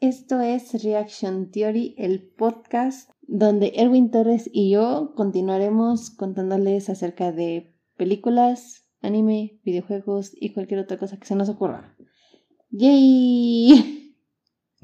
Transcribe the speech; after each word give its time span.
Esto 0.00 0.40
es 0.40 0.84
Reaction 0.84 1.50
Theory, 1.50 1.96
el 1.98 2.22
podcast 2.22 3.10
donde 3.22 3.72
Erwin 3.74 4.12
Torres 4.12 4.48
y 4.52 4.70
yo 4.70 5.12
continuaremos 5.16 6.10
contándoles 6.10 6.88
acerca 6.88 7.32
de 7.32 7.74
películas, 7.96 8.86
anime, 9.02 9.58
videojuegos 9.64 10.30
y 10.34 10.52
cualquier 10.52 10.78
otra 10.78 10.98
cosa 10.98 11.18
que 11.18 11.26
se 11.26 11.34
nos 11.34 11.48
ocurra. 11.48 11.96
¡Yay! 12.70 14.14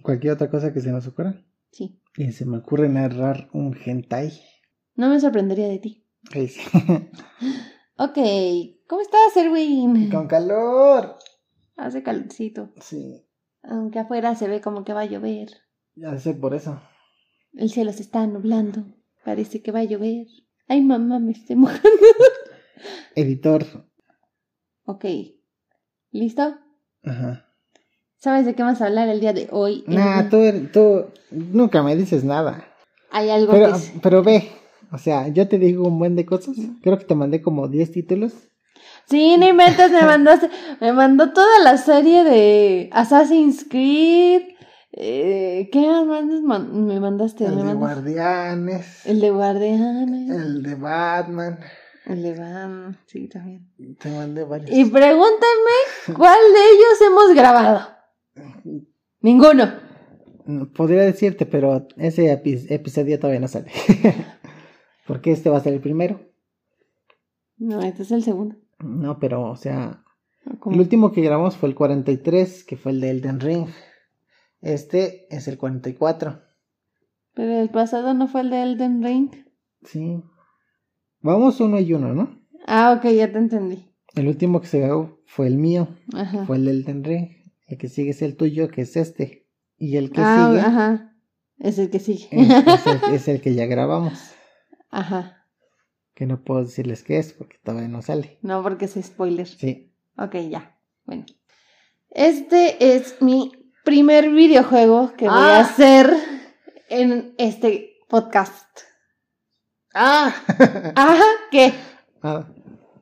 Cualquier 0.02 0.32
otra 0.32 0.50
cosa 0.50 0.72
que 0.72 0.80
se 0.80 0.90
nos 0.90 1.06
ocurra. 1.06 1.40
Sí. 1.70 2.00
Y 2.16 2.32
se 2.32 2.44
me 2.44 2.58
ocurre 2.58 2.88
narrar 2.88 3.48
un 3.52 3.76
hentai. 3.84 4.32
No 4.96 5.08
me 5.10 5.20
sorprendería 5.20 5.68
de 5.68 5.78
ti. 5.78 6.04
Sí. 6.32 6.50
Ok, 7.96 8.18
¿cómo 8.88 9.02
estás, 9.02 9.36
Erwin? 9.36 10.10
Con 10.10 10.26
calor. 10.26 11.14
Hace 11.76 12.02
calorcito. 12.02 12.72
Sí, 12.80 13.23
Aunque 13.68 13.98
afuera 13.98 14.34
se 14.34 14.48
ve 14.48 14.60
como 14.60 14.84
que 14.84 14.92
va 14.92 15.00
a 15.02 15.06
llover. 15.06 15.48
ya 15.94 16.18
sé 16.18 16.34
por 16.34 16.54
eso. 16.54 16.80
El 17.54 17.70
cielo 17.70 17.92
se 17.92 18.02
está 18.02 18.26
nublando. 18.26 18.84
Parece 19.24 19.62
que 19.62 19.72
va 19.72 19.80
a 19.80 19.84
llover. 19.84 20.26
Ay, 20.68 20.80
mamá, 20.82 21.18
me 21.18 21.32
estoy 21.32 21.56
mojando. 21.56 21.88
Editor. 23.14 23.64
Ok. 24.84 25.04
¿Listo? 26.10 26.56
Ajá. 27.02 27.46
¿Sabes 28.16 28.46
de 28.46 28.54
qué 28.54 28.62
vamos 28.62 28.80
a 28.80 28.86
hablar 28.86 29.08
el 29.08 29.20
día 29.20 29.32
de 29.32 29.48
hoy? 29.50 29.84
Nah, 29.86 30.20
Erwin? 30.20 30.70
tú, 30.70 30.72
tú 30.72 31.04
nunca 31.30 31.82
me 31.82 31.94
dices 31.96 32.24
nada. 32.24 32.66
Hay 33.10 33.28
algo 33.30 33.52
Pero, 33.52 33.72
que... 33.72 34.00
pero 34.02 34.22
ve, 34.22 34.50
o 34.90 34.98
sea, 34.98 35.28
yo 35.28 35.46
te 35.48 35.58
digo 35.58 35.86
un 35.86 35.98
buen 35.98 36.16
de 36.16 36.24
cosas. 36.26 36.56
Creo 36.82 36.98
que 36.98 37.04
te 37.04 37.14
mandé 37.14 37.42
como 37.42 37.68
10 37.68 37.92
títulos. 37.92 38.32
Sí, 39.06 39.36
no 39.38 39.48
inventes, 39.48 39.90
me 39.90 40.02
mandaste... 40.02 40.50
Me 40.80 40.92
mandó 40.92 41.32
toda 41.32 41.60
la 41.62 41.76
serie 41.76 42.24
de 42.24 42.88
Assassin's 42.92 43.66
Creed. 43.68 44.42
Eh, 44.92 45.68
¿Qué 45.72 45.80
man- 46.06 46.86
me 46.86 47.00
mandaste? 47.00 47.44
El 47.44 47.56
Me 47.56 47.56
de 47.56 47.62
mandaste- 47.74 47.78
Guardianes. 47.78 49.06
El 49.06 49.20
de 49.20 49.30
Guardianes. 49.30 50.30
El 50.30 50.62
de 50.62 50.74
Batman. 50.76 51.58
El 52.06 52.22
de 52.22 52.34
Van. 52.38 52.98
Sí, 53.06 53.28
también. 53.28 53.68
Te 53.98 54.10
mandé 54.10 54.44
varios. 54.44 54.70
Y 54.70 54.84
pregúntenme 54.84 56.14
cuál 56.16 56.38
de 56.52 56.60
ellos 56.60 57.00
hemos 57.06 57.34
grabado. 57.34 57.88
Ninguno. 59.20 59.72
Podría 60.76 61.02
decirte, 61.02 61.46
pero 61.46 61.86
ese 61.96 62.30
epi- 62.32 62.66
episodio 62.70 63.18
todavía 63.18 63.40
no 63.40 63.48
sale. 63.48 63.70
Porque 65.06 65.32
este 65.32 65.48
va 65.50 65.58
a 65.58 65.62
ser 65.62 65.72
el 65.72 65.80
primero. 65.80 66.20
No, 67.56 67.80
este 67.82 68.02
es 68.02 68.10
el 68.12 68.22
segundo. 68.22 68.56
No, 68.80 69.18
pero, 69.18 69.50
o 69.50 69.56
sea, 69.56 70.04
¿Cómo? 70.60 70.74
el 70.74 70.80
último 70.80 71.12
que 71.12 71.22
grabamos 71.22 71.56
fue 71.56 71.68
el 71.68 71.74
43, 71.74 72.64
que 72.64 72.76
fue 72.76 72.92
el 72.92 73.00
de 73.00 73.10
Elden 73.10 73.40
Ring. 73.40 73.68
Este 74.60 75.26
es 75.34 75.48
el 75.48 75.58
44. 75.58 76.40
Pero 77.34 77.58
el 77.60 77.70
pasado 77.70 78.14
no 78.14 78.28
fue 78.28 78.42
el 78.42 78.50
de 78.50 78.62
Elden 78.62 79.02
Ring. 79.02 79.30
Sí. 79.84 80.22
Vamos 81.20 81.60
uno 81.60 81.78
y 81.80 81.92
uno, 81.92 82.14
¿no? 82.14 82.40
Ah, 82.66 82.94
ok, 82.96 83.10
ya 83.12 83.30
te 83.32 83.38
entendí. 83.38 83.90
El 84.14 84.28
último 84.28 84.60
que 84.60 84.66
se 84.68 84.80
grabó 84.80 85.18
fue 85.26 85.46
el 85.48 85.56
mío, 85.56 85.88
Ajá. 86.14 86.46
fue 86.46 86.56
el 86.56 86.64
de 86.66 86.70
Elden 86.70 87.04
Ring. 87.04 87.28
El 87.66 87.78
que 87.78 87.88
sigue 87.88 88.10
es 88.10 88.22
el 88.22 88.36
tuyo, 88.36 88.68
que 88.68 88.82
es 88.82 88.96
este. 88.96 89.46
Y 89.76 89.96
el 89.96 90.10
que 90.12 90.20
ah, 90.22 90.48
sigue 90.48 90.60
ajá. 90.60 91.16
Es 91.58 91.78
el 91.78 91.90
que 91.90 91.98
sigue. 91.98 92.28
es, 92.30 92.50
es 92.66 92.86
el, 92.86 93.00
es 93.14 93.28
el 93.28 93.40
que 93.40 93.54
ya 93.54 93.66
grabamos. 93.66 94.32
ajá. 94.90 95.43
Que 96.14 96.26
no 96.26 96.42
puedo 96.42 96.62
decirles 96.64 97.02
qué 97.02 97.18
es 97.18 97.32
porque 97.32 97.58
todavía 97.62 97.88
no 97.88 98.00
sale. 98.02 98.38
No, 98.42 98.62
porque 98.62 98.84
es 98.84 98.94
spoiler. 99.02 99.46
Sí. 99.48 99.92
Ok, 100.16 100.36
ya. 100.48 100.78
Bueno. 101.04 101.24
Este 102.10 102.94
es 102.94 103.20
mi 103.20 103.50
primer 103.84 104.30
videojuego 104.30 105.12
que 105.16 105.24
voy 105.28 105.34
a 105.36 105.56
Ah. 105.56 105.60
hacer 105.60 106.12
en 106.88 107.34
este 107.38 107.96
podcast. 108.08 108.68
¡Ah! 109.92 110.32
Ajá, 110.96 111.22
¿qué? 111.50 111.72
Ah, 112.22 112.46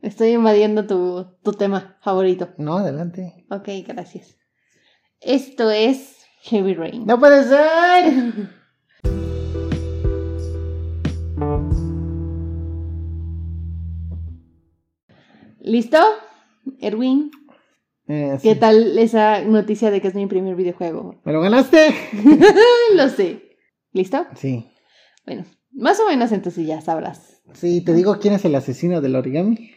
Estoy 0.01 0.31
invadiendo 0.31 0.87
tu, 0.87 1.27
tu 1.45 1.53
tema 1.53 1.97
favorito. 2.03 2.49
no, 2.59 2.79
adelante. 2.79 3.45
Ok, 3.51 3.69
gracias. 3.87 4.37
Esto 5.21 5.71
es 5.71 6.17
Heavy 6.43 6.75
Rain. 6.75 7.07
¡No 7.07 7.21
puede 7.21 7.45
ser! 7.45 8.51
¿Listo? 15.73 15.97
Erwin, 16.81 17.31
Eh, 18.07 18.37
sí. 18.39 18.47
¿qué 18.49 18.55
tal 18.57 18.99
esa 18.99 19.41
noticia 19.41 19.91
de 19.91 20.03
que 20.03 20.09
es 20.09 20.15
mi 20.15 20.27
primer 20.27 20.55
videojuego? 20.55 21.23
¿Me 21.25 21.33
lo 21.33 21.41
ganaste? 21.41 21.95
Lo 22.95 23.09
sé. 23.09 23.57
¿Listo? 23.93 24.27
Sí. 24.35 24.67
Bueno, 25.25 25.47
más 25.71 25.99
o 26.01 26.07
menos 26.07 26.31
entonces 26.31 26.67
ya 26.67 26.83
sabrás. 26.83 27.41
Sí, 27.55 27.81
te 27.83 27.95
digo 27.95 28.19
quién 28.19 28.35
es 28.35 28.45
el 28.45 28.55
asesino 28.55 29.01
del 29.01 29.17
origami. 29.17 29.71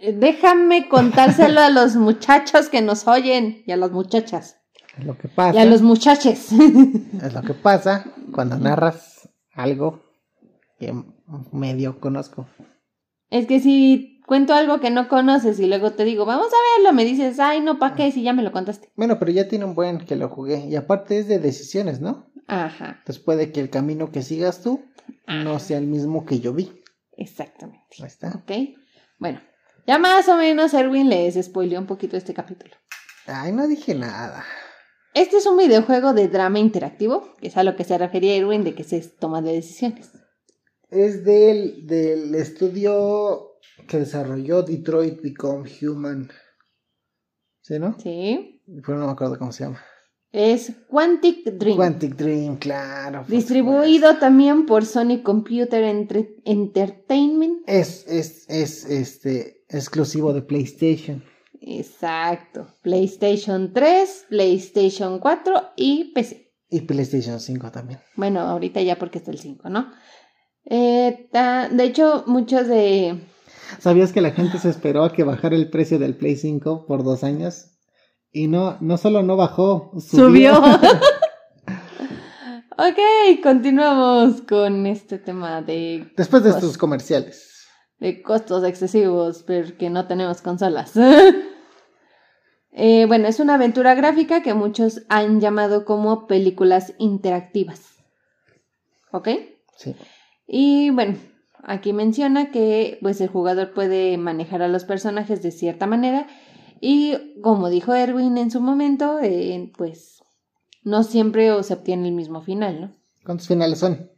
Eh, 0.00 0.14
Déjame 0.18 0.88
contárselo 0.88 1.60
a 1.60 1.68
los 1.68 1.96
muchachos 1.96 2.70
que 2.70 2.80
nos 2.80 3.06
oyen 3.06 3.62
y 3.66 3.72
a 3.72 3.76
las 3.76 3.90
muchachas 3.90 4.56
Es 4.98 5.04
lo 5.04 5.18
que 5.18 5.28
y 5.28 5.30
pasa. 5.30 5.60
a 5.60 5.64
los 5.66 5.82
muchaches. 5.82 6.50
Es 7.22 7.34
lo 7.34 7.42
que 7.42 7.52
pasa 7.52 8.06
cuando 8.32 8.56
narras 8.56 9.28
algo 9.52 10.02
que 10.78 10.94
medio 11.52 12.00
conozco. 12.00 12.46
es 13.28 13.46
que 13.46 13.60
si 13.60 14.11
cuento 14.26 14.54
algo 14.54 14.80
que 14.80 14.90
no 14.90 15.08
conoces 15.08 15.58
y 15.60 15.66
luego 15.66 15.92
te 15.92 16.04
digo, 16.04 16.24
vamos 16.24 16.46
a 16.48 16.80
verlo, 16.80 16.94
me 16.94 17.04
dices, 17.04 17.38
ay, 17.40 17.60
no, 17.60 17.78
¿para 17.78 17.94
qué? 17.94 18.10
Si 18.12 18.22
ya 18.22 18.32
me 18.32 18.42
lo 18.42 18.52
contaste. 18.52 18.90
Bueno, 18.96 19.18
pero 19.18 19.30
ya 19.30 19.48
tiene 19.48 19.64
un 19.64 19.74
buen 19.74 19.98
que 19.98 20.16
lo 20.16 20.28
jugué. 20.28 20.66
Y 20.68 20.76
aparte 20.76 21.18
es 21.18 21.28
de 21.28 21.38
decisiones, 21.38 22.00
¿no? 22.00 22.26
Ajá, 22.46 22.96
Entonces 22.98 23.22
puede 23.22 23.52
que 23.52 23.60
el 23.60 23.70
camino 23.70 24.10
que 24.10 24.22
sigas 24.22 24.62
tú 24.62 24.84
no 25.26 25.58
sea 25.58 25.78
el 25.78 25.86
mismo 25.86 26.24
que 26.26 26.40
yo 26.40 26.52
vi. 26.52 26.82
exactamente. 27.16 27.96
Ahí 28.00 28.06
está. 28.06 28.28
Ok, 28.30 28.52
bueno, 29.18 29.40
ya 29.86 29.98
más 29.98 30.28
o 30.28 30.36
menos 30.36 30.74
Erwin 30.74 31.08
les 31.08 31.34
spoileó 31.42 31.78
un 31.78 31.86
poquito 31.86 32.16
este 32.16 32.34
capítulo. 32.34 32.74
Ay, 33.26 33.52
no 33.52 33.66
dije 33.68 33.94
nada. 33.94 34.44
Este 35.14 35.36
es 35.36 35.46
un 35.46 35.56
videojuego 35.58 36.14
de 36.14 36.28
drama 36.28 36.58
interactivo, 36.58 37.34
que 37.40 37.48
es 37.48 37.56
a 37.56 37.62
lo 37.62 37.76
que 37.76 37.84
se 37.84 37.96
refería 37.98 38.34
Erwin 38.34 38.64
de 38.64 38.74
que 38.74 38.82
se 38.84 39.00
toma 39.00 39.40
de 39.42 39.52
decisiones. 39.52 40.10
Es 40.90 41.24
del, 41.24 41.86
del 41.86 42.34
estudio 42.34 43.51
que 43.88 43.98
desarrolló 43.98 44.62
Detroit 44.62 45.20
Become 45.22 45.70
Human. 45.82 46.30
¿Sí, 47.60 47.78
no? 47.78 47.96
Sí, 47.98 48.62
Pero 48.84 48.98
no 48.98 49.06
me 49.06 49.12
acuerdo 49.12 49.38
cómo 49.38 49.52
se 49.52 49.64
llama. 49.64 49.80
es 50.32 50.72
Quantic 50.88 51.44
Dream. 51.52 51.76
Quantic 51.76 52.16
Dream, 52.16 52.56
claro. 52.56 53.24
Distribuido 53.28 54.16
también 54.18 54.66
por 54.66 54.84
Sony 54.84 55.22
Computer 55.22 55.82
Entre- 55.84 56.36
Entertainment. 56.44 57.62
Es, 57.68 58.04
es, 58.08 58.48
es 58.48 58.84
este 58.84 59.64
exclusivo 59.68 60.32
de 60.32 60.42
PlayStation. 60.42 61.22
Exacto. 61.60 62.66
PlayStation 62.82 63.72
3, 63.72 64.26
PlayStation 64.28 65.20
4 65.20 65.54
y 65.76 66.12
PC. 66.12 66.52
Y 66.70 66.80
PlayStation 66.80 67.38
5 67.38 67.70
también. 67.70 68.00
Bueno, 68.16 68.40
ahorita 68.40 68.80
ya 68.82 68.98
porque 68.98 69.18
está 69.18 69.30
el 69.30 69.38
5, 69.38 69.68
¿no? 69.70 69.92
Eh, 70.64 71.28
ta- 71.30 71.68
de 71.68 71.84
hecho, 71.84 72.24
muchos 72.26 72.66
de... 72.66 73.20
¿Sabías 73.78 74.12
que 74.12 74.20
la 74.20 74.30
gente 74.32 74.58
se 74.58 74.68
esperó 74.70 75.04
a 75.04 75.12
que 75.12 75.24
bajara 75.24 75.56
el 75.56 75.70
precio 75.70 75.98
del 75.98 76.16
Play 76.16 76.36
5 76.36 76.86
por 76.86 77.02
dos 77.04 77.24
años? 77.24 77.70
Y 78.30 78.48
no, 78.48 78.78
no 78.80 78.96
solo 78.96 79.22
no 79.22 79.36
bajó, 79.36 79.92
Subió. 80.00 80.54
subió. 80.56 80.62
ok, 82.78 82.98
continuamos 83.42 84.42
con 84.42 84.86
este 84.86 85.18
tema 85.18 85.62
de, 85.62 86.10
Después 86.16 86.42
de 86.42 86.50
estos 86.50 86.78
comerciales. 86.78 87.66
de 87.98 88.22
costos 88.22 88.64
excesivos 88.64 89.42
porque 89.42 89.90
no 89.90 90.06
tenemos 90.06 90.40
consolas. 90.42 90.92
Eh, 92.74 93.04
bueno, 93.06 93.28
es 93.28 93.38
una 93.38 93.56
aventura 93.56 93.94
gráfica 93.94 94.42
que 94.42 94.54
muchos 94.54 95.02
han 95.10 95.42
llamado 95.42 95.84
como 95.84 96.26
películas 96.26 96.94
interactivas. 96.96 97.82
¿Ok? 99.10 99.28
Sí. 99.76 99.94
Y 100.46 100.88
bueno, 100.88 101.18
aquí 101.62 101.92
menciona 101.92 102.50
que 102.50 102.98
pues 103.00 103.20
el 103.20 103.28
jugador 103.28 103.72
puede 103.72 104.18
manejar 104.18 104.62
a 104.62 104.68
los 104.68 104.84
personajes 104.84 105.42
de 105.42 105.50
cierta 105.50 105.86
manera 105.86 106.26
y 106.80 107.40
como 107.42 107.70
dijo 107.70 107.94
Erwin 107.94 108.36
en 108.38 108.50
su 108.50 108.60
momento, 108.60 109.20
eh, 109.22 109.70
pues 109.78 110.24
no 110.82 111.04
siempre 111.04 111.52
o 111.52 111.62
se 111.62 111.74
obtiene 111.74 112.08
el 112.08 112.14
mismo 112.14 112.42
final, 112.42 112.80
¿no? 112.80 112.96
¿Cuántos 113.24 113.46
finales 113.46 113.78
son? 113.78 114.10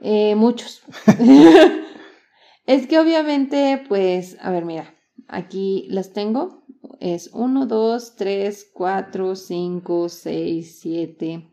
Eh, 0.00 0.34
muchos. 0.34 0.82
es 2.66 2.86
que 2.86 2.98
obviamente, 2.98 3.84
pues, 3.88 4.38
a 4.40 4.50
ver, 4.50 4.64
mira, 4.64 4.94
aquí 5.28 5.86
las 5.90 6.14
tengo. 6.14 6.64
Es 6.98 7.30
1, 7.34 7.66
2, 7.66 8.16
3, 8.16 8.70
4, 8.72 9.36
5, 9.36 10.08
6, 10.08 10.78
7. 10.80 11.51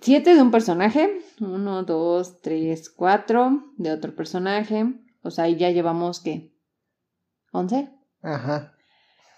7 0.00 0.34
de 0.34 0.42
un 0.42 0.50
personaje. 0.50 1.20
1, 1.40 1.82
2, 1.82 2.40
3, 2.40 2.90
4 2.90 3.72
de 3.76 3.92
otro 3.92 4.14
personaje. 4.14 4.84
O 5.22 5.30
sea, 5.30 5.44
ahí 5.44 5.56
ya 5.56 5.70
llevamos, 5.70 6.20
¿qué? 6.20 6.52
¿11? 7.52 7.92
Ajá. 8.22 8.72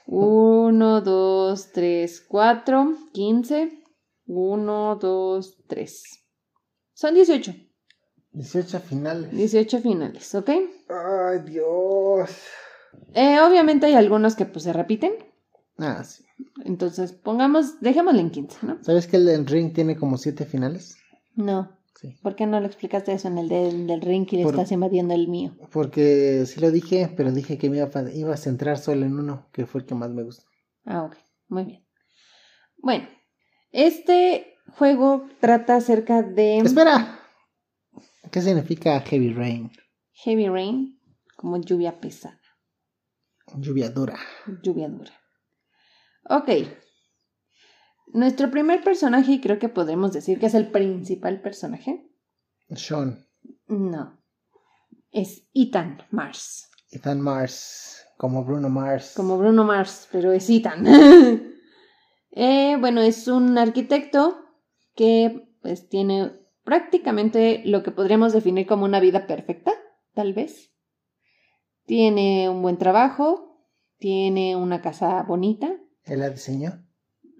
1, 0.07 1.01
2, 1.01 1.73
3, 1.73 2.27
4, 2.29 2.93
15. 3.13 3.79
Uno, 4.29 4.97
dos, 4.97 5.57
tres. 5.67 6.23
Son 6.93 7.15
18. 7.15 7.55
18 8.33 8.81
finales. 8.81 9.31
18 9.33 9.79
finales, 9.81 10.35
¿ok? 10.35 10.51
Ay, 10.51 11.39
Dios. 11.47 12.31
Eh, 13.15 13.41
obviamente 13.41 13.87
hay 13.87 13.95
algunos 13.95 14.37
que 14.37 14.45
pues 14.45 14.65
se 14.65 14.75
repiten. 14.75 15.15
Ah, 15.79 16.05
sí. 16.05 16.28
Entonces, 16.65 17.13
pongamos, 17.13 17.81
dejémosle 17.81 18.21
en 18.21 18.31
15, 18.31 18.59
¿no? 18.67 18.79
¿Sabes 18.83 19.07
que 19.07 19.17
el 19.17 19.47
Ring 19.47 19.73
tiene 19.73 19.97
como 19.97 20.17
7 20.19 20.45
finales? 20.45 20.97
No. 21.35 21.77
Sí. 22.01 22.17
¿Por 22.23 22.37
qué 22.37 22.47
no 22.47 22.61
le 22.61 22.67
explicaste 22.67 23.13
eso 23.13 23.27
en 23.27 23.39
el 23.39 23.49
del, 23.49 23.89
del 23.89 24.01
ring 24.01 24.25
y 24.31 24.37
le 24.37 24.43
Por- 24.45 24.55
estás 24.55 24.71
invadiendo 24.71 25.15
el 25.15 25.27
mío? 25.27 25.57
Porque 25.73 26.45
sí 26.47 26.61
lo 26.61 26.71
dije, 26.71 27.13
pero 27.17 27.33
dije 27.33 27.59
que 27.59 27.69
me 27.71 27.79
iba 27.79 27.91
a, 27.93 28.11
iba 28.13 28.33
a 28.35 28.37
centrar 28.37 28.79
solo 28.79 29.05
en 29.05 29.19
uno, 29.19 29.49
que 29.53 29.67
fue 29.67 29.81
el 29.81 29.87
que 29.87 29.97
más 29.97 30.11
me 30.11 30.23
gustó. 30.23 30.45
Ah, 30.85 31.03
ok. 31.03 31.17
Muy 31.49 31.65
bien. 31.65 31.85
Bueno, 32.77 33.09
este 33.73 34.55
juego 34.77 35.27
trata 35.41 35.75
acerca 35.75 36.23
de 36.23 36.59
Espera. 36.59 37.19
¿Qué 38.31 38.43
significa 38.43 39.01
Heavy 39.01 39.33
Rain? 39.33 39.73
heavy 40.13 40.49
rain, 40.49 41.01
como 41.37 41.57
lluvia 41.61 42.01
pesada, 42.01 42.39
Lluvia 43.57 43.89
dura. 43.91 44.17
lluvia 44.63 44.89
dura. 44.89 45.13
Ok. 46.29 46.51
Nuestro 48.13 48.51
primer 48.51 48.83
personaje, 48.83 49.33
y 49.33 49.41
creo 49.41 49.59
que 49.59 49.69
podremos 49.69 50.13
decir 50.13 50.39
que 50.39 50.47
es 50.47 50.55
el 50.55 50.71
principal 50.71 51.41
personaje, 51.41 52.11
Sean. 52.75 53.27
no, 53.67 54.19
es 55.11 55.49
Ethan 55.55 56.03
Mars. 56.11 56.71
Ethan 56.91 57.21
Mars. 57.21 58.07
Como 58.17 58.45
Bruno 58.45 58.69
Mars. 58.69 59.13
Como 59.15 59.39
Bruno 59.39 59.65
Mars, 59.65 60.09
pero 60.11 60.33
es 60.33 60.49
Ethan. 60.51 60.85
Eh, 62.31 62.77
bueno, 62.79 63.01
es 63.01 63.27
un 63.27 63.57
arquitecto 63.59 64.37
que 64.95 65.49
pues 65.61 65.89
tiene 65.89 66.31
prácticamente 66.63 67.63
lo 67.65 67.83
que 67.83 67.91
podríamos 67.91 68.33
definir 68.33 68.67
como 68.67 68.85
una 68.85 69.01
vida 69.01 69.27
perfecta, 69.27 69.73
tal 70.15 70.35
vez. 70.35 70.71
Tiene 71.87 72.49
un 72.49 72.61
buen 72.63 72.77
trabajo, 72.77 73.65
tiene 73.97 74.55
una 74.55 74.83
casa 74.83 75.23
bonita. 75.23 75.75
¿Él 76.09 76.21
la 76.21 76.31
diseñó? 76.31 76.85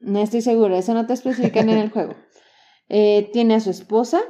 No 0.01 0.21
estoy 0.21 0.43
segura, 0.43 0.79
eso 0.79 0.95
no 0.95 1.07
te 1.07 1.13
especifican 1.15 1.69
en 1.71 1.79
el 1.79 1.91
juego. 1.93 2.15
Eh, 2.89 3.31
tiene 3.33 3.55
a 3.57 3.61
su 3.61 3.71
esposa 3.71 4.21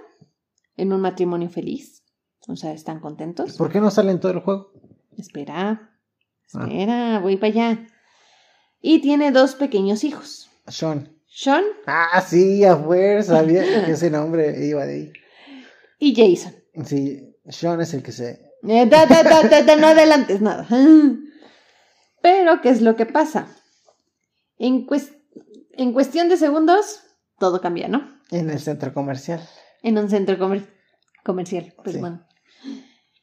en 0.76 0.92
un 0.92 1.00
matrimonio 1.00 1.48
feliz. 1.50 2.02
O 2.48 2.56
sea, 2.56 2.72
están 2.72 3.00
contentos. 3.00 3.56
¿Por 3.56 3.70
qué 3.70 3.80
no 3.80 3.90
sale 3.90 4.10
en 4.12 4.20
todo 4.20 4.32
el 4.32 4.40
juego? 4.40 4.72
Espera, 5.16 5.92
Ah. 6.54 6.64
espera, 6.64 7.18
voy 7.20 7.36
para 7.36 7.52
allá. 7.52 7.86
Y 8.80 9.00
tiene 9.00 9.32
dos 9.32 9.54
pequeños 9.54 10.02
hijos. 10.04 10.48
Sean. 10.66 11.14
Sean 11.26 11.64
Ah, 11.86 12.24
sí, 12.26 12.64
a 12.64 12.74
fuerza. 12.76 13.36
Sabía 13.36 13.62
que 13.84 13.92
ese 13.92 14.10
nombre 14.10 14.64
iba 14.66 14.86
de 14.86 14.94
ahí. 14.94 15.12
y 15.98 16.14
Jason. 16.14 16.54
Sí, 16.86 17.36
Sean 17.48 17.80
es 17.82 17.92
el 17.92 18.02
que 18.02 18.12
se. 18.12 18.40
Eh, 18.66 18.86
da, 18.86 19.04
da, 19.06 19.22
da, 19.22 19.42
da, 19.42 19.62
da, 19.62 19.76
no 19.76 19.88
adelantes 19.88 20.40
nada. 20.40 20.66
Pero, 22.22 22.60
¿qué 22.62 22.70
es 22.70 22.80
lo 22.80 22.96
que 22.96 23.06
pasa? 23.06 23.48
En, 24.58 24.86
cues- 24.86 25.16
en 25.72 25.92
cuestión 25.92 26.28
de 26.28 26.36
segundos, 26.36 27.02
todo 27.38 27.60
cambia, 27.60 27.88
¿no? 27.88 28.08
En 28.30 28.50
el 28.50 28.58
centro 28.60 28.92
comercial. 28.92 29.40
En 29.82 29.96
un 29.98 30.08
centro 30.10 30.38
comer- 30.38 30.68
comercial, 31.24 31.66
Sí. 31.66 31.72
perdón. 31.84 32.24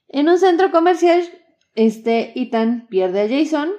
En 0.08 0.30
un 0.30 0.40
centro 0.40 0.72
comercial, 0.72 1.24
este 1.74 2.40
Ethan 2.40 2.88
pierde 2.90 3.22
a 3.22 3.28
Jason 3.30 3.70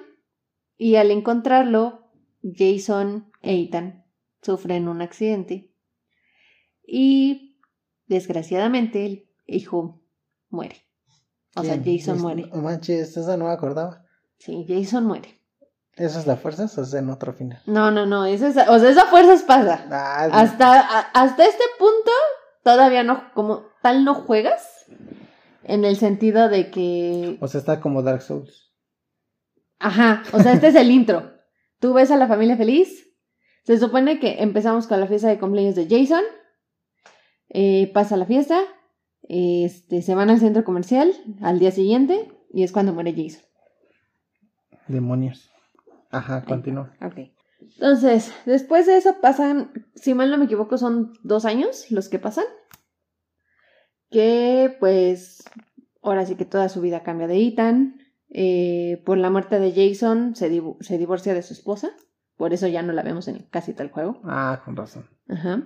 y 0.76 0.97
al 0.97 1.11
encontrarlo, 1.11 2.11
Jason 2.43 3.32
e 3.43 3.62
Ethan 3.62 4.05
sufren 4.43 4.87
un 4.88 5.00
accidente 5.00 5.73
y 6.87 7.59
desgraciadamente 8.06 9.06
el 9.06 9.29
hijo 9.47 10.02
muere. 10.50 10.76
O 11.56 11.62
sea. 11.64 11.81
Jason 11.82 12.20
muere. 12.20 12.47
No 12.52 12.61
manches, 12.62 13.17
esa 13.17 13.37
no 13.37 13.47
me 13.47 13.52
acordaba. 13.52 14.05
Sí, 14.38 14.67
Jason 14.69 15.06
muere. 15.06 15.41
¿Eso 15.96 16.19
es 16.19 16.26
la 16.26 16.37
fuerza 16.37 16.64
o 16.76 16.82
es 16.82 16.94
en 16.94 17.08
otro 17.10 17.32
final? 17.32 17.60
No, 17.66 17.90
no, 17.90 18.04
no, 18.06 18.26
esa 18.26 18.48
es, 18.48 18.56
o 18.69 18.78
sea, 18.78 18.90
esa 18.90 19.06
fuerzas 19.06 19.43
pasa. 19.43 19.87
Ah, 19.90 20.28
Hasta, 20.31 20.81
a- 20.81 21.10
hasta 21.14 21.44
este 21.46 21.64
punto, 21.78 22.10
todavía 22.62 23.02
no, 23.02 23.32
como 23.34 23.64
tal 23.82 24.04
no 24.04 24.14
juegas. 24.14 24.84
En 25.64 25.84
el 25.84 25.96
sentido 25.96 26.48
de 26.48 26.70
que, 26.70 27.38
O 27.40 27.48
sea, 27.48 27.58
está 27.60 27.81
como 27.81 28.02
Dark 28.02 28.22
Souls. 28.22 28.70
ajá, 29.81 30.22
o 30.32 30.40
sea, 30.40 30.52
este 30.52 30.69
es 30.69 30.75
el 30.76 30.90
intro. 30.93 31.32
Tú 31.81 31.93
ves 31.94 32.10
a 32.10 32.16
la 32.16 32.28
familia 32.28 32.56
feliz. 32.56 33.04
Se 33.64 33.78
supone 33.78 34.20
que 34.20 34.42
empezamos 34.42 34.87
con 34.87 35.00
la 35.00 35.06
fiesta 35.08 35.26
de 35.28 35.38
cumpleaños 35.40 35.75
de 35.75 35.88
Jason. 35.88 36.22
Eh, 37.49 37.90
pasa 37.92 38.16
la 38.16 38.26
fiesta. 38.26 38.60
Este, 39.28 40.02
se 40.02 40.14
van 40.14 40.31
al 40.31 40.38
centro 40.38 40.62
comercial 40.62 41.12
al 41.42 41.58
día 41.58 41.72
siguiente 41.72 42.31
y 42.52 42.62
es 42.62 42.70
cuando 42.70 42.92
muere 42.92 43.12
Jason. 43.16 43.42
Demonios. 44.87 45.50
Ajá, 46.16 46.44
continúa. 46.44 46.94
Ok. 47.02 47.32
Entonces, 47.60 48.32
después 48.44 48.86
de 48.86 48.96
eso 48.96 49.16
pasan, 49.20 49.72
si 49.94 50.14
mal 50.14 50.30
no 50.30 50.38
me 50.38 50.44
equivoco, 50.44 50.78
son 50.78 51.12
dos 51.22 51.44
años 51.44 51.90
los 51.90 52.08
que 52.08 52.18
pasan. 52.18 52.44
Que 54.10 54.76
pues, 54.78 55.44
ahora 56.02 56.24
sí 56.26 56.36
que 56.36 56.44
toda 56.44 56.68
su 56.68 56.80
vida 56.80 57.02
cambia 57.02 57.26
de 57.26 57.46
Ethan. 57.46 58.00
Eh, 58.28 59.02
por 59.04 59.18
la 59.18 59.30
muerte 59.30 59.60
de 59.60 59.72
Jason 59.72 60.34
se, 60.34 60.62
se 60.80 60.98
divorcia 60.98 61.34
de 61.34 61.42
su 61.42 61.52
esposa. 61.52 61.90
Por 62.36 62.52
eso 62.52 62.66
ya 62.66 62.82
no 62.82 62.92
la 62.92 63.02
vemos 63.02 63.28
en 63.28 63.38
casi 63.50 63.72
tal 63.72 63.90
juego. 63.90 64.20
Ah, 64.24 64.62
con 64.64 64.76
razón. 64.76 65.08
Ajá. 65.28 65.64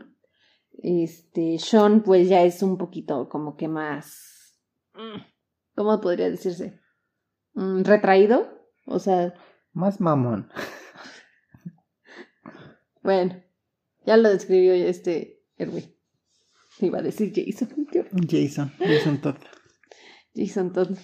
Este, 0.83 1.59
Sean 1.59 2.03
pues 2.03 2.29
ya 2.29 2.43
es 2.43 2.63
un 2.63 2.79
poquito 2.79 3.29
como 3.29 3.57
que 3.57 3.69
más... 3.69 4.57
mm, 4.95 5.21
¿Cómo 5.75 6.01
podría 6.01 6.31
decirse? 6.31 6.81
Mm, 7.55 7.83
retraído. 7.83 8.49
O 8.87 8.99
sea, 8.99 9.35
Más 9.73 10.01
mamón. 10.01 10.51
Bueno, 13.03 13.43
ya 14.05 14.17
lo 14.17 14.29
describió 14.29 14.75
este 14.75 15.43
Erwin. 15.57 15.95
Iba 16.81 16.99
a 16.99 17.03
decir 17.03 17.33
Jason. 17.35 17.69
Jason. 18.29 18.73
Jason 18.79 19.21
Todd. 19.21 19.37
Jason 20.35 20.73
Todd. 20.73 20.97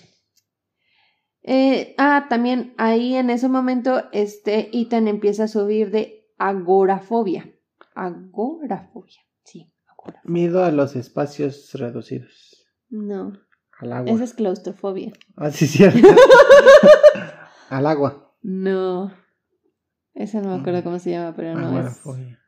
Eh, 1.42 1.94
ah, 1.98 2.26
también 2.28 2.74
ahí 2.76 3.14
en 3.14 3.30
ese 3.30 3.48
momento, 3.48 4.02
este 4.12 4.76
Ethan 4.76 5.06
empieza 5.06 5.44
a 5.44 5.48
subir 5.48 5.90
de 5.90 6.26
agorafobia. 6.38 7.52
Agorafobia. 7.94 9.20
Sí, 9.44 9.72
agorafobia. 9.86 10.22
Miedo 10.24 10.64
a 10.64 10.72
los 10.72 10.96
espacios 10.96 11.72
reducidos. 11.74 12.66
No, 12.88 13.32
Al 13.78 13.92
agua. 13.92 14.12
esa 14.12 14.24
es 14.24 14.34
claustrofobia. 14.34 15.12
Ah, 15.36 15.50
sí, 15.50 15.66
cierto. 15.66 15.98
Al 17.70 17.86
agua. 17.86 18.25
No. 18.48 19.12
Esa 20.14 20.40
no 20.40 20.50
me 20.54 20.60
acuerdo 20.60 20.84
cómo 20.84 21.00
se 21.00 21.10
llama, 21.10 21.34
pero 21.34 21.54
no 21.54 21.62
es. 21.62 21.66
Agorafobia. 21.66 22.38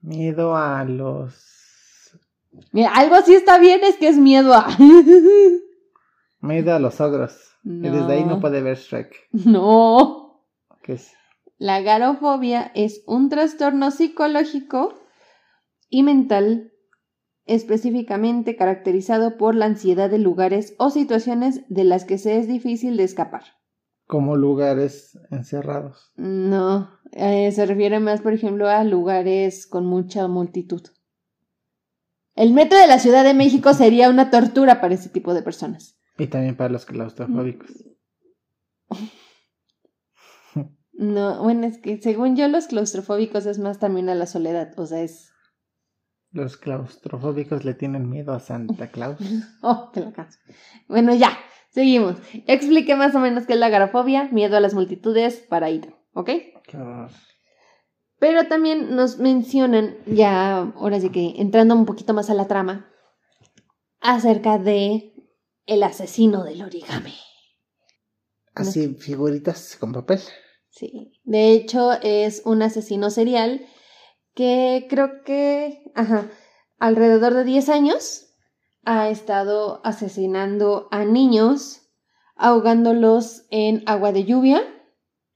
Miedo 0.00 0.56
a 0.56 0.84
los. 0.84 2.18
Mira, 2.72 2.92
algo 2.94 3.16
sí 3.26 3.34
está 3.34 3.58
bien, 3.58 3.80
es 3.84 3.96
que 3.98 4.08
es 4.08 4.16
miedo 4.16 4.54
a. 4.54 4.68
Miedo 6.40 6.74
a 6.74 6.78
los 6.78 6.98
ogros. 7.02 7.38
Y 7.62 7.80
desde 7.80 8.12
ahí 8.14 8.24
no 8.24 8.36
No. 8.36 8.40
puede 8.40 8.62
ver 8.62 8.78
Shrek. 8.78 9.28
no. 9.32 10.42
¿Qué 10.82 10.94
es? 10.94 11.12
La 11.58 11.76
agarofobia 11.76 12.70
es 12.74 13.02
un 13.06 13.28
trastorno 13.28 13.90
psicológico 13.90 14.94
y 15.90 16.02
mental 16.04 16.72
específicamente 17.44 18.56
caracterizado 18.56 19.36
por 19.36 19.54
la 19.54 19.66
ansiedad 19.66 20.08
de 20.08 20.18
lugares 20.18 20.74
o 20.78 20.88
situaciones 20.90 21.62
de 21.68 21.84
las 21.84 22.04
que 22.06 22.16
se 22.16 22.38
es 22.38 22.48
difícil 22.48 22.96
de 22.96 23.04
escapar. 23.04 23.42
Como 24.06 24.36
lugares 24.36 25.18
encerrados. 25.30 26.12
No, 26.16 26.90
eh, 27.12 27.50
se 27.52 27.66
refiere 27.66 27.98
más, 27.98 28.20
por 28.20 28.32
ejemplo, 28.32 28.68
a 28.68 28.84
lugares 28.84 29.66
con 29.66 29.84
mucha 29.86 30.28
multitud. 30.28 30.82
El 32.36 32.52
metro 32.52 32.78
de 32.78 32.86
la 32.86 32.98
Ciudad 32.98 33.24
de 33.24 33.34
México 33.34 33.74
sería 33.74 34.10
una 34.10 34.30
tortura 34.30 34.80
para 34.80 34.94
ese 34.94 35.08
tipo 35.08 35.34
de 35.34 35.42
personas. 35.42 35.98
Y 36.18 36.28
también 36.28 36.56
para 36.56 36.70
los 36.70 36.86
claustrofóbicos. 36.86 37.70
No, 40.92 41.42
bueno, 41.42 41.66
es 41.66 41.78
que 41.78 42.00
según 42.00 42.36
yo 42.36 42.48
los 42.48 42.68
claustrofóbicos 42.68 43.44
es 43.44 43.58
más 43.58 43.78
también 43.78 44.08
a 44.08 44.14
la 44.14 44.26
soledad, 44.26 44.72
o 44.78 44.86
sea, 44.86 45.02
es... 45.02 45.30
Los 46.30 46.56
claustrofóbicos 46.56 47.64
le 47.64 47.74
tienen 47.74 48.08
miedo 48.08 48.32
a 48.32 48.40
Santa 48.40 48.90
Claus. 48.90 49.18
Oh, 49.62 49.90
que 49.92 50.00
la 50.00 50.12
canso. 50.12 50.38
Bueno, 50.88 51.14
ya, 51.14 51.36
seguimos. 51.76 52.16
Expliqué 52.46 52.96
más 52.96 53.14
o 53.14 53.18
menos 53.18 53.46
qué 53.46 53.52
es 53.52 53.58
la 53.58 53.66
agorafobia, 53.66 54.30
miedo 54.32 54.56
a 54.56 54.60
las 54.60 54.72
multitudes 54.72 55.36
para 55.36 55.68
ir, 55.68 55.94
¿ok? 56.14 56.30
Horror. 56.72 57.10
Pero 58.18 58.48
también 58.48 58.96
nos 58.96 59.18
mencionan, 59.18 59.98
ya 60.06 60.56
ahora 60.56 60.98
sí 61.00 61.10
que 61.10 61.34
entrando 61.36 61.74
un 61.74 61.84
poquito 61.84 62.14
más 62.14 62.30
a 62.30 62.34
la 62.34 62.48
trama, 62.48 62.90
acerca 64.00 64.56
de 64.56 65.12
el 65.66 65.82
asesino 65.82 66.44
del 66.44 66.62
origami. 66.62 67.12
Así, 68.54 68.94
figuritas 68.94 69.76
con 69.76 69.92
papel. 69.92 70.20
Sí, 70.70 71.20
de 71.24 71.52
hecho 71.52 71.92
es 72.00 72.40
un 72.46 72.62
asesino 72.62 73.10
serial 73.10 73.66
que 74.34 74.86
creo 74.88 75.22
que, 75.24 75.82
ajá, 75.94 76.30
alrededor 76.78 77.34
de 77.34 77.44
10 77.44 77.68
años 77.68 78.25
ha 78.86 79.10
estado 79.10 79.80
asesinando 79.84 80.88
a 80.92 81.04
niños, 81.04 81.82
ahogándolos 82.36 83.44
en 83.50 83.82
agua 83.84 84.12
de 84.12 84.24
lluvia. 84.24 84.62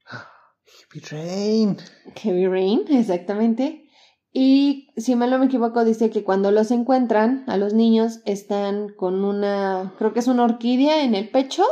Heavy 0.89 1.05
Rain. 1.11 1.77
Heavy 2.15 2.47
Rain, 2.47 2.85
exactamente. 2.89 3.89
Y 4.33 4.87
si 4.95 5.15
mal 5.15 5.29
no 5.29 5.37
me 5.37 5.47
equivoco, 5.47 5.83
dice 5.83 6.09
que 6.09 6.23
cuando 6.23 6.51
los 6.51 6.71
encuentran, 6.71 7.43
a 7.47 7.57
los 7.57 7.73
niños 7.73 8.21
están 8.25 8.87
con 8.95 9.25
una, 9.25 9.93
creo 9.97 10.13
que 10.13 10.19
es 10.19 10.27
una 10.27 10.45
orquídea 10.45 11.03
en 11.03 11.13
el 11.13 11.29
pecho 11.29 11.65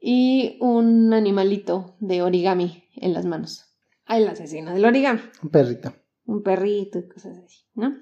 y 0.00 0.56
un 0.60 1.12
animalito 1.12 1.96
de 2.00 2.22
origami 2.22 2.84
en 2.96 3.12
las 3.12 3.26
manos. 3.26 3.66
Ah, 4.06 4.16
el 4.16 4.28
asesino 4.28 4.72
del 4.72 4.86
origami. 4.86 5.20
Un 5.42 5.50
perrito. 5.50 5.92
Un 6.24 6.42
perrito 6.42 6.98
y 6.98 7.08
cosas 7.08 7.36
así, 7.44 7.66
¿no? 7.74 7.94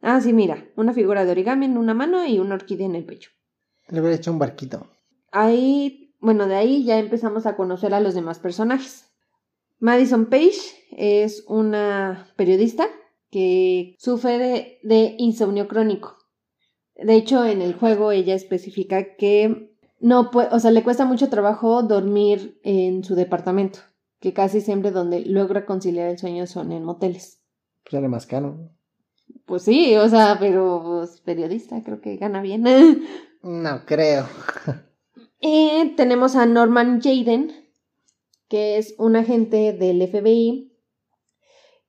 Ah, 0.00 0.20
sí, 0.20 0.32
mira, 0.32 0.68
una 0.76 0.92
figura 0.92 1.24
de 1.24 1.32
origami 1.32 1.66
en 1.66 1.78
una 1.78 1.94
mano 1.94 2.24
y 2.26 2.38
una 2.38 2.54
orquídea 2.54 2.86
en 2.86 2.94
el 2.94 3.04
pecho. 3.04 3.30
Le 3.88 4.00
hubiera 4.00 4.16
hecho 4.16 4.32
un 4.32 4.38
barquito. 4.38 4.86
Ahí, 5.32 6.14
bueno, 6.20 6.46
de 6.46 6.56
ahí 6.56 6.84
ya 6.84 6.98
empezamos 6.98 7.46
a 7.46 7.56
conocer 7.56 7.94
a 7.94 8.00
los 8.00 8.14
demás 8.14 8.38
personajes. 8.38 9.12
Madison 9.78 10.26
Page 10.26 10.60
es 10.90 11.44
una 11.48 12.28
periodista 12.36 12.88
que 13.30 13.96
sufre 13.98 14.38
de, 14.38 14.78
de 14.82 15.14
insomnio 15.18 15.68
crónico. 15.68 16.16
De 16.94 17.14
hecho, 17.14 17.44
en 17.44 17.60
el 17.60 17.74
juego 17.74 18.10
ella 18.12 18.34
especifica 18.34 19.16
que 19.16 19.76
no 20.00 20.30
puede, 20.30 20.48
o 20.52 20.58
sea, 20.58 20.70
le 20.70 20.82
cuesta 20.82 21.04
mucho 21.04 21.28
trabajo 21.28 21.82
dormir 21.82 22.58
en 22.62 23.04
su 23.04 23.14
departamento, 23.14 23.80
que 24.20 24.32
casi 24.32 24.60
siempre 24.60 24.90
donde 24.90 25.20
logra 25.20 25.66
conciliar 25.66 26.08
el 26.08 26.18
sueño 26.18 26.46
son 26.46 26.72
en 26.72 26.84
moteles. 26.84 27.42
Pues 27.82 27.92
sale 27.92 28.08
más 28.08 28.26
caro. 28.26 28.70
Pues 29.46 29.62
sí, 29.62 29.96
o 29.96 30.08
sea, 30.08 30.36
pero 30.40 30.82
pues, 30.84 31.20
periodista, 31.20 31.82
creo 31.82 32.00
que 32.00 32.16
gana 32.16 32.42
bien. 32.42 32.64
No 33.42 33.86
creo. 33.86 34.26
y 35.40 35.94
tenemos 35.96 36.34
a 36.34 36.46
Norman 36.46 37.00
Jaden, 37.00 37.52
que 38.48 38.76
es 38.76 38.96
un 38.98 39.14
agente 39.14 39.72
del 39.72 40.02
FBI 40.08 40.72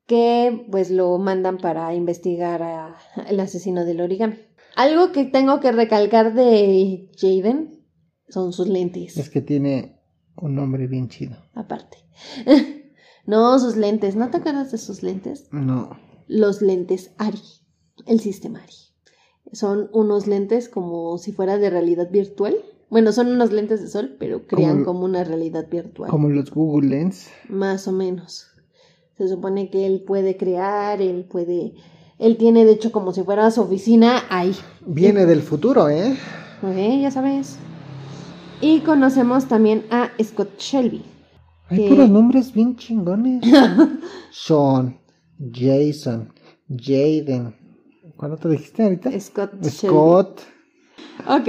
que 0.06 0.68
pues 0.70 0.92
lo 0.92 1.18
mandan 1.18 1.58
para 1.58 1.94
investigar 1.96 2.62
a 2.62 2.96
el 3.28 3.40
asesino 3.40 3.86
del 3.86 4.02
origami. 4.02 4.38
Algo 4.76 5.12
que 5.12 5.26
tengo 5.26 5.60
que 5.60 5.72
recalcar 5.72 6.36
de 6.36 7.10
Jaden 7.18 7.84
son 8.30 8.54
sus 8.54 8.68
lentes. 8.68 9.18
Es 9.18 9.32
que 9.32 9.42
tiene 9.42 10.00
un 10.36 10.54
nombre 10.54 10.86
bien 10.86 11.10
chido. 11.10 11.38
Aparte. 11.56 11.98
no, 13.26 13.58
sus 13.58 13.76
lentes. 13.76 14.16
¿No 14.16 14.30
te 14.30 14.38
acuerdas 14.38 14.72
de 14.72 14.78
sus 14.78 15.02
lentes? 15.02 15.48
No. 15.52 15.98
Los 16.28 16.62
lentes 16.62 17.12
Ari. 17.18 17.42
El 18.06 18.20
sistema 18.20 18.60
Ari. 18.60 18.74
Son 19.54 19.90
unos 19.94 20.28
lentes 20.28 20.70
como 20.70 21.18
si 21.18 21.32
fuera 21.32 21.58
de 21.58 21.70
realidad 21.70 22.10
virtual. 22.12 22.56
Bueno, 22.90 23.12
son 23.12 23.28
unos 23.28 23.52
lentes 23.52 23.82
de 23.82 23.88
sol, 23.88 24.16
pero 24.20 24.48
crean 24.48 24.84
como, 24.86 25.06
una 25.06 25.24
realidad 25.24 25.68
virtual. 25.70 26.10
Como 26.10 26.30
los 26.30 26.52
Google 26.52 26.90
Lens. 26.90 27.30
Más 27.50 27.88
o 27.88 27.92
menos. 27.92 28.48
Se 29.18 29.28
supone 29.28 29.70
que 29.70 29.86
él 29.86 30.04
puede 30.06 30.38
crear, 30.38 31.02
él 31.02 31.26
puede... 31.30 31.74
Él 32.20 32.38
tiene, 32.38 32.66
de 32.66 32.72
hecho, 32.72 32.92
como 32.92 33.14
si 33.14 33.24
fuera 33.24 33.50
su 33.52 33.62
oficina 33.62 34.24
ahí. 34.30 34.56
Viene 34.86 35.26
del 35.26 35.42
futuro, 35.42 35.90
¿eh? 35.90 36.18
Ok, 36.64 37.02
ya 37.02 37.12
sabes. 37.12 37.58
Y 38.60 38.80
conocemos 38.80 39.48
también 39.48 39.86
a 39.92 40.10
Scott 40.24 40.58
Shelby. 40.58 41.04
Hay 41.70 41.78
que- 41.78 41.90
puros 41.90 42.10
nombres 42.10 42.54
bien 42.54 42.76
chingones. 42.76 43.44
Sean, 44.32 44.98
Jason, 45.54 46.34
Jaden. 46.70 47.56
¿Cuál 48.16 48.34
otro 48.34 48.50
dijiste 48.50 48.84
ahorita? 48.84 49.20
Scott 49.20 49.54
Shelby. 49.62 49.70
Scott. 49.70 50.42
Ok. 51.28 51.48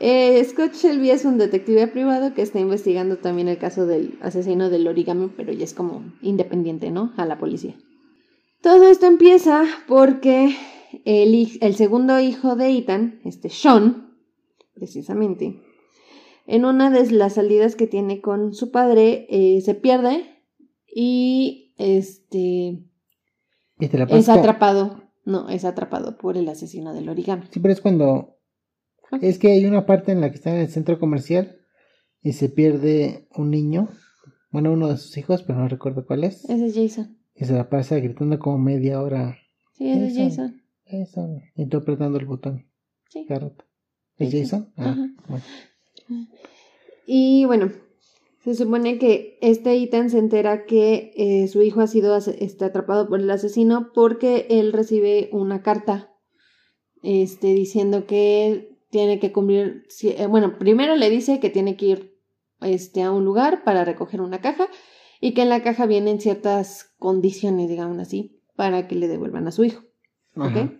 Eh, 0.00 0.44
Scott 0.44 0.74
Shelby 0.74 1.10
es 1.10 1.24
un 1.24 1.38
detective 1.38 1.88
privado 1.88 2.34
que 2.34 2.42
está 2.42 2.60
investigando 2.60 3.18
también 3.18 3.48
el 3.48 3.58
caso 3.58 3.86
del 3.86 4.18
asesino 4.20 4.70
del 4.70 4.86
origami, 4.86 5.30
pero 5.36 5.52
ya 5.52 5.64
es 5.64 5.74
como 5.74 6.04
independiente, 6.22 6.90
¿no? 6.90 7.12
A 7.16 7.26
la 7.26 7.38
policía. 7.38 7.76
Todo 8.60 8.88
esto 8.88 9.06
empieza 9.06 9.64
porque 9.86 10.56
el 11.04 11.74
segundo 11.74 12.18
hijo 12.20 12.56
de 12.56 12.76
Ethan, 12.76 13.20
este 13.24 13.50
Sean, 13.50 14.16
precisamente, 14.74 15.60
en 16.46 16.64
una 16.64 16.90
de 16.90 17.10
las 17.12 17.34
salidas 17.34 17.76
que 17.76 17.86
tiene 17.86 18.20
con 18.20 18.54
su 18.54 18.70
padre, 18.70 19.26
eh, 19.30 19.60
se 19.60 19.74
pierde 19.74 20.24
y 20.92 21.67
este 21.78 22.82
Y 23.78 23.88
te 23.88 23.98
la 23.98 24.04
es 24.04 24.28
atrapado. 24.28 25.02
No, 25.24 25.48
es 25.48 25.64
atrapado 25.64 26.16
por 26.18 26.36
el 26.36 26.48
asesino 26.48 26.94
del 26.94 27.08
origami. 27.08 27.46
Siempre 27.50 27.72
es 27.72 27.80
cuando. 27.80 28.36
Es 29.22 29.38
que 29.38 29.52
hay 29.52 29.64
una 29.64 29.86
parte 29.86 30.12
en 30.12 30.20
la 30.20 30.30
que 30.30 30.36
está 30.36 30.50
en 30.50 30.60
el 30.60 30.68
centro 30.68 30.98
comercial 30.98 31.58
y 32.22 32.32
se 32.32 32.48
pierde 32.48 33.28
un 33.34 33.50
niño. 33.50 33.88
Bueno, 34.50 34.72
uno 34.72 34.88
de 34.88 34.96
sus 34.96 35.16
hijos, 35.16 35.42
pero 35.42 35.58
no 35.58 35.68
recuerdo 35.68 36.06
cuál 36.06 36.24
es. 36.24 36.44
Ese 36.48 36.66
es 36.66 36.74
Jason. 36.74 37.18
Y 37.34 37.44
se 37.44 37.52
la 37.52 37.68
pasa 37.68 37.96
gritando 37.96 38.38
como 38.38 38.58
media 38.58 39.00
hora. 39.00 39.38
Sí, 39.72 39.88
ese 39.90 40.06
es 40.06 40.16
Jason. 40.16 40.62
Jason. 40.86 41.42
Apretando 41.74 42.18
el 42.18 42.26
botón. 42.26 42.66
Sí. 43.08 43.26
¿Es 44.18 44.32
Jason. 44.32 44.42
Jason? 44.42 44.72
Ah, 44.76 44.90
Ajá. 44.90 45.08
bueno. 45.28 45.44
Y 47.06 47.44
bueno, 47.44 47.70
se 48.48 48.64
supone 48.64 48.98
que 48.98 49.36
este 49.42 49.74
Ethan 49.74 50.08
se 50.08 50.16
entera 50.16 50.64
que 50.64 51.12
eh, 51.16 51.48
su 51.48 51.60
hijo 51.60 51.82
ha 51.82 51.86
sido 51.86 52.16
está 52.16 52.66
atrapado 52.66 53.06
por 53.06 53.20
el 53.20 53.30
asesino 53.30 53.90
porque 53.92 54.46
él 54.48 54.72
recibe 54.72 55.28
una 55.32 55.60
carta 55.60 56.14
este, 57.02 57.48
diciendo 57.48 58.06
que 58.06 58.74
tiene 58.88 59.18
que 59.18 59.32
cumplir, 59.32 59.84
eh, 60.02 60.26
bueno, 60.28 60.58
primero 60.58 60.96
le 60.96 61.10
dice 61.10 61.40
que 61.40 61.50
tiene 61.50 61.76
que 61.76 61.86
ir 61.86 62.18
este, 62.62 63.02
a 63.02 63.12
un 63.12 63.26
lugar 63.26 63.64
para 63.64 63.84
recoger 63.84 64.22
una 64.22 64.40
caja 64.40 64.68
y 65.20 65.34
que 65.34 65.42
en 65.42 65.50
la 65.50 65.62
caja 65.62 65.84
vienen 65.84 66.18
ciertas 66.18 66.94
condiciones, 66.96 67.68
digamos 67.68 67.98
así, 67.98 68.40
para 68.56 68.88
que 68.88 68.94
le 68.94 69.08
devuelvan 69.08 69.46
a 69.46 69.52
su 69.52 69.64
hijo. 69.64 69.82
Ajá. 70.36 70.62
¿ok? 70.62 70.70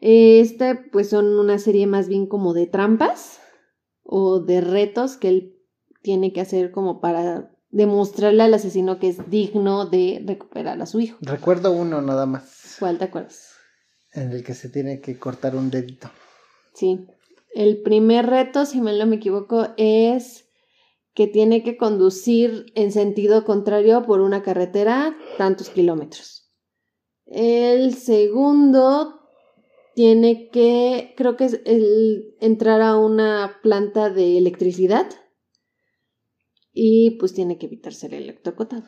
Este, 0.00 0.74
pues 0.74 1.10
son 1.10 1.38
una 1.38 1.60
serie 1.60 1.86
más 1.86 2.08
bien 2.08 2.26
como 2.26 2.52
de 2.52 2.66
trampas 2.66 3.38
o 4.02 4.40
de 4.40 4.60
retos 4.60 5.16
que 5.16 5.28
él 5.28 5.51
tiene 6.02 6.32
que 6.32 6.40
hacer 6.40 6.70
como 6.70 7.00
para 7.00 7.50
demostrarle 7.70 8.42
al 8.42 8.54
asesino 8.54 8.98
que 8.98 9.08
es 9.08 9.30
digno 9.30 9.86
de 9.86 10.22
recuperar 10.26 10.80
a 10.80 10.86
su 10.86 11.00
hijo. 11.00 11.18
Recuerdo 11.22 11.72
uno 11.72 12.02
nada 12.02 12.26
más. 12.26 12.76
¿Cuál 12.78 12.98
te 12.98 13.04
acuerdas? 13.04 13.54
En 14.12 14.30
el 14.30 14.44
que 14.44 14.54
se 14.54 14.68
tiene 14.68 15.00
que 15.00 15.18
cortar 15.18 15.56
un 15.56 15.70
dedito. 15.70 16.10
Sí. 16.74 17.06
El 17.54 17.82
primer 17.82 18.26
reto, 18.26 18.66
si 18.66 18.80
mal 18.80 18.98
no 18.98 19.06
me 19.06 19.16
equivoco, 19.16 19.68
es 19.76 20.46
que 21.14 21.26
tiene 21.26 21.62
que 21.62 21.76
conducir 21.76 22.66
en 22.74 22.92
sentido 22.92 23.44
contrario 23.44 24.04
por 24.04 24.20
una 24.20 24.42
carretera 24.42 25.16
tantos 25.38 25.70
kilómetros. 25.70 26.50
El 27.26 27.94
segundo 27.94 29.20
tiene 29.94 30.48
que, 30.50 31.14
creo 31.16 31.36
que 31.36 31.44
es 31.44 31.60
el 31.64 32.36
entrar 32.40 32.80
a 32.80 32.96
una 32.96 33.58
planta 33.62 34.10
de 34.10 34.38
electricidad 34.38 35.06
y 36.72 37.12
pues 37.18 37.34
tiene 37.34 37.58
que 37.58 37.66
evitarse 37.66 38.06
el 38.06 38.14
electrocutado. 38.14 38.84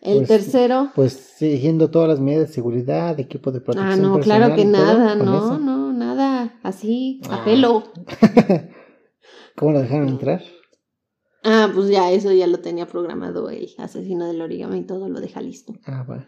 El 0.00 0.18
Pues, 0.18 0.28
tercero, 0.28 0.90
Pues 0.94 1.12
siguiendo 1.14 1.90
todas 1.90 2.08
las 2.08 2.20
medidas 2.20 2.48
de 2.48 2.54
seguridad, 2.54 3.18
equipo 3.18 3.50
de 3.52 3.60
protección. 3.60 3.92
ah, 3.92 3.96
no, 3.96 4.20
claro 4.20 4.54
que 4.54 4.62
todo, 4.64 4.70
nada, 4.72 5.14
no, 5.14 5.58
no, 5.58 5.92
nada, 5.92 6.58
así, 6.62 7.20
a 7.30 7.36
Ah. 7.36 7.44
pelo. 7.44 7.84
¿Cómo 9.56 9.72
lo 9.72 9.80
dejaron 9.80 10.08
entrar? 10.08 10.42
Ah, 11.42 11.70
pues 11.74 11.88
ya, 11.88 12.10
eso 12.10 12.32
ya 12.32 12.46
lo 12.46 12.58
tenía 12.60 12.86
programado 12.86 13.48
el 13.50 13.68
asesino 13.78 14.26
del 14.26 14.40
origami 14.40 14.78
y 14.78 14.84
todo 14.86 15.08
lo 15.08 15.20
deja 15.20 15.40
listo. 15.40 15.74
Ah, 15.86 16.04
va. 16.08 16.26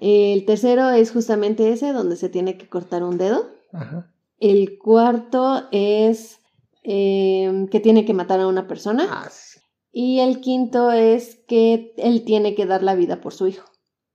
El 0.00 0.44
tercero 0.44 0.90
es 0.90 1.10
justamente 1.12 1.70
ese, 1.72 1.92
donde 1.92 2.16
se 2.16 2.28
tiene 2.28 2.56
que 2.58 2.68
cortar 2.68 3.02
un 3.04 3.16
dedo. 3.18 3.48
Ajá. 3.72 4.12
El 4.38 4.78
cuarto 4.78 5.62
es 5.72 6.38
em, 6.82 7.68
que 7.68 7.80
tiene 7.80 8.04
que 8.04 8.12
matar 8.14 8.40
a 8.40 8.46
una 8.46 8.66
persona. 8.66 9.06
Ah, 9.10 9.28
sí. 9.30 9.53
Y 9.96 10.18
el 10.18 10.40
quinto 10.40 10.90
es 10.90 11.36
que 11.46 11.94
él 11.98 12.24
tiene 12.24 12.56
que 12.56 12.66
dar 12.66 12.82
la 12.82 12.96
vida 12.96 13.20
por 13.20 13.32
su 13.32 13.46
hijo, 13.46 13.64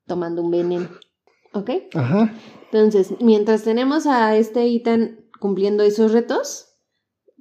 tomando 0.05 0.41
un 0.43 0.51
veneno. 0.51 0.89
¿Ok? 1.53 1.69
Ajá. 1.93 2.33
Entonces, 2.65 3.13
mientras 3.21 3.63
tenemos 3.63 4.05
a 4.05 4.36
este 4.36 4.65
Ethan 4.65 5.21
cumpliendo 5.39 5.83
esos 5.83 6.12
retos, 6.12 6.75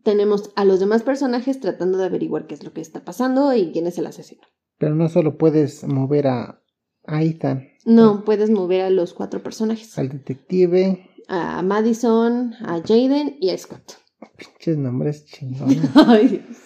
tenemos 0.04 0.52
a 0.54 0.64
los 0.64 0.78
demás 0.78 1.02
personajes 1.02 1.59
tratando 1.59 1.99
de 1.99 2.04
averiguar 2.07 2.47
qué 2.47 2.54
es 2.54 2.62
lo 2.62 2.73
que 2.73 2.80
está 2.80 3.04
pasando 3.04 3.52
y 3.54 3.73
quién 3.73 3.88
es 3.88 3.99
el 3.99 4.07
asesino. 4.07 4.42
Pero 4.78 4.95
no 4.95 5.09
solo 5.09 5.37
puedes 5.37 5.83
mover 5.83 6.28
a, 6.28 6.62
a 7.07 7.23
Ethan, 7.25 7.68
No, 7.85 8.25
puedes 8.25 8.50
mover 8.50 8.83
a 8.83 8.90
los 8.90 9.14
cuatro 9.14 9.42
personajes. 9.42 9.99
al 9.99 10.11
detective. 10.11 11.11
A 11.26 11.61
Madison, 11.62 12.54
a 12.61 12.80
Jaden 12.87 13.37
y 13.40 13.50
a 13.50 13.59
Scott. 13.59 13.95
Pinches 14.37 14.78
nombres 14.78 15.26
chingones. 15.26 15.80
Ay, 15.97 16.28
Dios. 16.28 16.57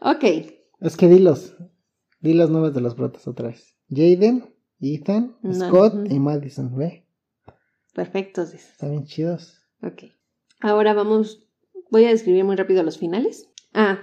Ok. 0.00 0.54
Es 0.80 0.96
que 0.96 1.08
dilos. 1.08 1.56
Di 2.20 2.34
los 2.34 2.50
nombres 2.50 2.74
de 2.74 2.80
los 2.80 2.96
brotas 2.96 3.26
otra 3.28 3.48
vez. 3.48 3.76
Jaden, 3.90 4.54
Ethan, 4.80 5.36
No, 5.42 5.54
Scott 5.54 6.10
y 6.10 6.18
Madison, 6.18 6.76
¿ve? 6.76 7.06
Perfectos. 7.94 8.52
dices. 8.52 8.70
Están 8.72 8.90
bien 8.90 9.04
chidos. 9.04 9.62
Ok. 9.82 10.04
Ahora 10.60 10.94
vamos. 10.94 11.44
Voy 11.90 12.04
a 12.04 12.08
describir 12.10 12.44
muy 12.44 12.56
rápido 12.56 12.82
los 12.82 12.98
finales. 12.98 13.48
Ah, 13.72 14.00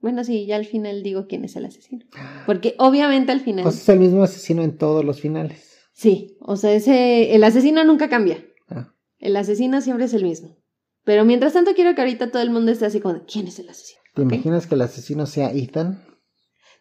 bueno, 0.00 0.24
sí, 0.24 0.46
ya 0.46 0.56
al 0.56 0.66
final 0.66 1.02
digo 1.02 1.26
quién 1.26 1.44
es 1.44 1.56
el 1.56 1.64
asesino. 1.64 2.04
Porque 2.46 2.74
obviamente 2.78 3.32
al 3.32 3.40
final. 3.40 3.64
Pues 3.64 3.76
es 3.76 3.88
el 3.88 3.98
mismo 3.98 4.22
asesino 4.22 4.62
en 4.62 4.78
todos 4.78 5.04
los 5.04 5.20
finales. 5.20 5.78
Sí, 5.92 6.36
o 6.40 6.56
sea, 6.56 6.72
ese. 6.72 7.34
El 7.34 7.44
asesino 7.44 7.84
nunca 7.84 8.08
cambia. 8.08 8.44
Ah, 8.68 8.94
El 9.18 9.36
asesino 9.36 9.80
siempre 9.80 10.06
es 10.06 10.14
el 10.14 10.22
mismo. 10.22 10.56
Pero 11.04 11.24
mientras 11.24 11.52
tanto, 11.52 11.72
quiero 11.74 11.94
que 11.94 12.00
ahorita 12.02 12.30
todo 12.30 12.42
el 12.42 12.50
mundo 12.50 12.72
esté 12.72 12.86
así 12.86 13.00
como: 13.00 13.14
de, 13.14 13.24
¿quién 13.24 13.46
es 13.48 13.58
el 13.58 13.68
asesino? 13.68 14.00
¿Te 14.14 14.22
imaginas 14.22 14.66
que 14.66 14.74
el 14.76 14.82
asesino 14.82 15.26
sea 15.26 15.52
Ethan? 15.52 16.02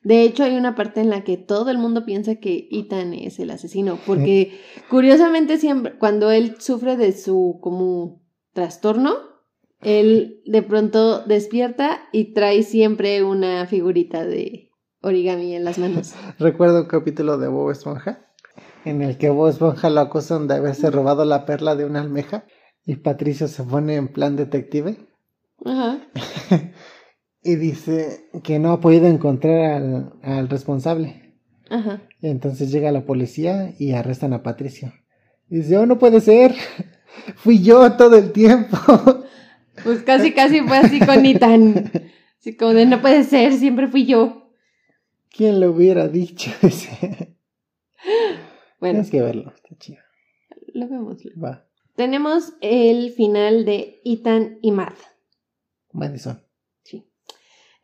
De 0.05 0.21
hecho, 0.21 0.43
hay 0.43 0.55
una 0.55 0.75
parte 0.75 1.01
en 1.01 1.09
la 1.09 1.23
que 1.23 1.35
todo 1.35 1.71
el 1.71 1.79
mundo 1.79 2.05
piensa 2.05 2.35
que 2.35 2.67
Ethan 2.69 3.15
es 3.15 3.39
el 3.39 3.49
asesino, 3.49 3.97
porque 4.05 4.61
curiosamente 4.87 5.57
siempre, 5.57 5.97
cuando 5.97 6.29
él 6.29 6.57
sufre 6.59 6.95
de 6.95 7.11
su 7.11 7.57
como 7.59 8.21
trastorno, 8.53 9.15
él 9.81 10.43
de 10.45 10.61
pronto 10.61 11.25
despierta 11.25 12.01
y 12.11 12.35
trae 12.35 12.61
siempre 12.61 13.23
una 13.23 13.65
figurita 13.65 14.23
de 14.23 14.69
origami 15.01 15.55
en 15.55 15.63
las 15.63 15.79
manos. 15.79 16.13
Recuerdo 16.37 16.81
un 16.81 16.87
capítulo 16.87 17.39
de 17.39 17.47
Bob 17.47 17.71
Esponja 17.71 18.27
en 18.85 19.01
el 19.01 19.17
que 19.17 19.31
Bob 19.31 19.47
Esponja 19.47 19.89
lo 19.89 20.01
acusan 20.01 20.47
de 20.47 20.53
haberse 20.53 20.91
robado 20.91 21.25
la 21.25 21.47
perla 21.47 21.75
de 21.75 21.83
una 21.83 22.01
almeja 22.01 22.45
y 22.85 22.97
Patricio 22.97 23.47
se 23.47 23.63
pone 23.63 23.95
en 23.95 24.09
plan 24.09 24.35
detective 24.35 24.99
Ajá. 25.63 25.99
y 27.45 27.55
dice 27.55 28.27
que 28.43 28.59
no 28.59 28.71
ha 28.73 28.81
podido 28.81 29.07
encontrar 29.07 29.71
al, 29.71 30.13
al 30.23 30.49
responsable. 30.49 31.35
Ajá. 31.69 32.01
Y 32.21 32.27
entonces 32.27 32.71
llega 32.71 32.91
la 32.91 33.05
policía 33.05 33.73
y 33.79 33.93
arrestan 33.93 34.33
a 34.33 34.43
Patricio. 34.43 34.91
Y 35.49 35.57
dice, 35.57 35.77
oh, 35.77 35.85
no 35.85 35.97
puede 35.99 36.19
ser. 36.21 36.53
Fui 37.37 37.61
yo 37.63 37.93
todo 37.93 38.17
el 38.17 38.31
tiempo. 38.31 38.77
Pues 39.83 40.03
casi, 40.03 40.33
casi 40.33 40.61
fue 40.61 40.77
así 40.77 40.99
con 41.01 41.25
Ethan. 41.25 41.91
Así 42.39 42.55
como 42.55 42.73
de 42.73 42.85
no 42.85 43.01
puede 43.01 43.25
ser, 43.25 43.51
siempre 43.51 43.89
fui 43.89 44.05
yo. 44.05 44.49
¿Quién 45.29 45.59
lo 45.59 45.71
hubiera 45.71 46.07
dicho? 46.07 46.49
Bueno, 48.79 48.99
Tienes 49.01 49.11
que 49.11 49.21
verlo, 49.21 49.51
está 49.53 49.75
chido. 49.77 49.99
lo 50.73 50.87
vemos. 50.87 51.17
Va, 51.43 51.65
Tenemos 51.97 52.53
el 52.61 53.11
final 53.11 53.65
de 53.65 53.99
Ethan 54.05 54.59
y 54.61 54.71
Matt. 54.71 54.95
Madison. 55.91 56.41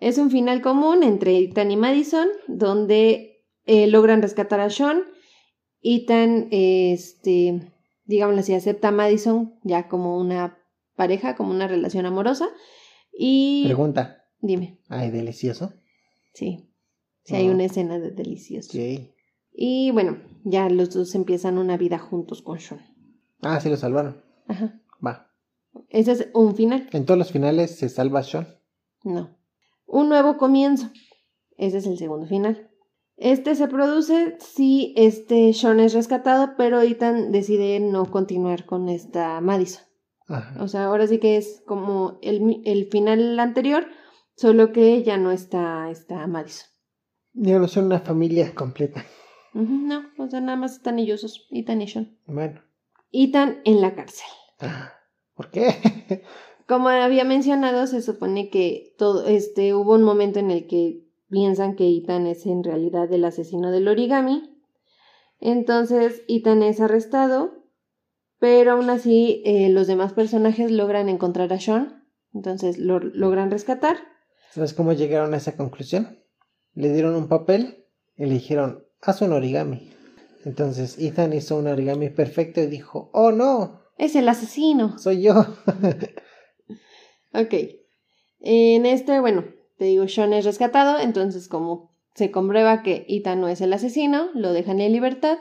Sí. 0.02 0.08
Es 0.08 0.18
un 0.18 0.32
final 0.32 0.62
común 0.62 1.04
entre 1.04 1.38
Ethan 1.38 1.72
y 1.72 1.78
Madison, 1.78 2.28
donde 2.48 3.44
eh, 3.66 3.88
logran 3.88 4.22
rescatar 4.22 4.60
a 4.60 4.70
Sean. 4.70 5.04
Ethan, 5.84 6.48
este, 6.52 7.72
digámoslo 8.06 8.42
así, 8.42 8.54
acepta 8.54 8.90
a 8.90 8.92
Madison 8.92 9.56
ya 9.64 9.88
como 9.88 10.18
una 10.18 10.58
pareja, 10.96 11.36
como 11.36 11.52
una 11.52 11.68
relación 11.68 12.06
amorosa. 12.06 12.50
Y 13.14 13.64
Pregunta. 13.66 14.26
dime, 14.40 14.80
Ay, 14.90 15.12
delicioso. 15.12 15.74
sí, 16.34 16.70
si 17.24 17.36
hay 17.36 17.48
Ah. 17.48 17.52
una 17.52 17.66
escena 17.66 18.00
de 18.00 18.12
delicioso. 18.12 18.72
Sí. 18.72 19.14
Y 19.54 19.92
bueno, 19.92 20.18
ya 20.44 20.70
los 20.70 20.94
dos 20.94 21.14
empiezan 21.16 21.58
una 21.58 21.78
vida 21.78 21.98
juntos 22.00 22.42
con 22.42 22.60
Sean. 22.60 22.82
Ah, 23.42 23.60
sí 23.60 23.70
lo 23.70 23.76
salvaron. 23.78 24.24
Ajá. 24.48 24.80
Va. 25.06 25.28
Ese 25.90 26.12
es 26.14 26.28
un 26.34 26.56
final. 26.56 26.88
En 26.92 27.06
todos 27.06 27.18
los 27.18 27.32
finales 27.32 27.76
se 27.76 27.90
salva 27.90 28.24
Sean. 28.24 28.48
No. 29.04 29.36
Un 29.92 30.08
nuevo 30.08 30.38
comienzo. 30.38 30.90
Ese 31.58 31.80
es 31.80 31.86
el 31.86 31.98
segundo 31.98 32.26
final. 32.26 32.72
Este 33.18 33.56
se 33.56 33.68
produce 33.68 34.38
si 34.40 34.94
este 34.96 35.52
Sean 35.54 35.82
es 35.82 35.94
rescatado, 35.94 36.54
pero 36.58 36.80
Ethan 36.82 37.34
decide 37.34 37.82
no 37.82 38.06
continuar 38.06 38.66
con 38.66 38.88
esta 38.88 39.42
Madison. 39.42 39.84
Ajá. 40.30 40.64
O 40.64 40.70
sea, 40.70 40.86
ahora 40.86 41.08
sí 41.08 41.20
que 41.20 41.36
es 41.36 41.62
como 41.68 42.20
el, 42.22 42.62
el 42.64 42.86
final 42.86 43.38
anterior, 43.38 43.86
solo 44.38 44.72
que 44.72 45.04
ya 45.04 45.18
no 45.18 45.32
está, 45.32 45.90
está 45.92 46.26
Madison. 46.26 46.70
Ya 47.34 47.60
no 47.60 47.68
son 47.68 47.88
una 47.88 48.00
familia 48.00 48.56
completa. 48.56 49.06
No, 49.54 50.06
o 50.18 50.30
sea, 50.30 50.40
nada 50.40 50.58
más 50.58 50.78
están 50.78 51.00
ellos, 51.00 51.48
Ethan 51.52 51.82
y 51.82 51.90
Sean. 51.90 52.18
Bueno. 52.28 52.62
Ethan 53.12 53.60
en 53.66 53.82
la 53.82 53.94
cárcel. 53.94 54.28
Ah, 54.62 54.94
¿Por 55.34 55.52
qué? 55.52 56.24
Como 56.72 56.88
había 56.88 57.26
mencionado, 57.26 57.86
se 57.86 58.02
supone 58.02 58.50
que 58.50 58.96
todo 58.98 59.28
este 59.28 59.74
hubo 59.74 59.94
un 59.94 60.04
momento 60.04 60.40
en 60.40 60.52
el 60.52 60.68
que 60.68 61.06
piensan 61.30 61.76
que 61.76 61.90
Ethan 61.90 62.28
es 62.28 62.46
en 62.46 62.64
realidad 62.64 63.12
el 63.12 63.26
asesino 63.26 63.72
del 63.72 63.90
origami. 63.90 64.58
Entonces 65.42 66.22
Ethan 66.30 66.64
es 66.64 66.80
arrestado, 66.80 67.66
pero 68.40 68.72
aún 68.72 68.90
así 68.90 69.42
eh, 69.44 69.68
los 69.68 69.86
demás 69.86 70.14
personajes 70.14 70.72
logran 70.72 71.10
encontrar 71.10 71.52
a 71.52 71.60
Sean, 71.60 72.06
entonces 72.34 72.78
lo 72.78 73.00
logran 73.00 73.52
rescatar. 73.52 73.98
¿Sabes 74.52 74.74
cómo 74.74 74.94
llegaron 74.94 75.34
a 75.34 75.38
esa 75.38 75.58
conclusión? 75.58 76.20
Le 76.74 76.94
dieron 76.94 77.16
un 77.16 77.28
papel 77.28 77.84
y 78.16 78.28
le 78.28 78.36
dijeron, 78.36 78.86
haz 79.02 79.22
un 79.22 79.34
origami. 79.34 79.92
Entonces 80.46 80.98
Ethan 81.00 81.34
hizo 81.34 81.58
un 81.58 81.68
origami 81.68 82.10
perfecto 82.12 82.62
y 82.62 82.68
dijo, 82.68 83.10
oh 83.12 83.34
no, 83.34 83.82
Es 83.98 84.16
el 84.16 84.30
asesino. 84.30 84.98
soy 84.98 85.24
yo. 85.24 85.34
Ok. 87.34 87.54
En 88.40 88.86
este, 88.86 89.20
bueno, 89.20 89.46
te 89.78 89.86
digo, 89.86 90.08
Sean 90.08 90.34
es 90.34 90.46
rescatado, 90.46 91.00
entonces 91.00 91.48
como 91.48 91.92
se 92.16 92.32
comprueba 92.32 92.84
que 92.84 93.06
Ethan 93.08 93.42
no 93.42 93.48
es 93.48 93.62
el 93.62 93.74
asesino, 93.74 94.30
lo 94.34 94.52
dejan 94.54 94.82
en 94.82 94.92
libertad, 94.92 95.38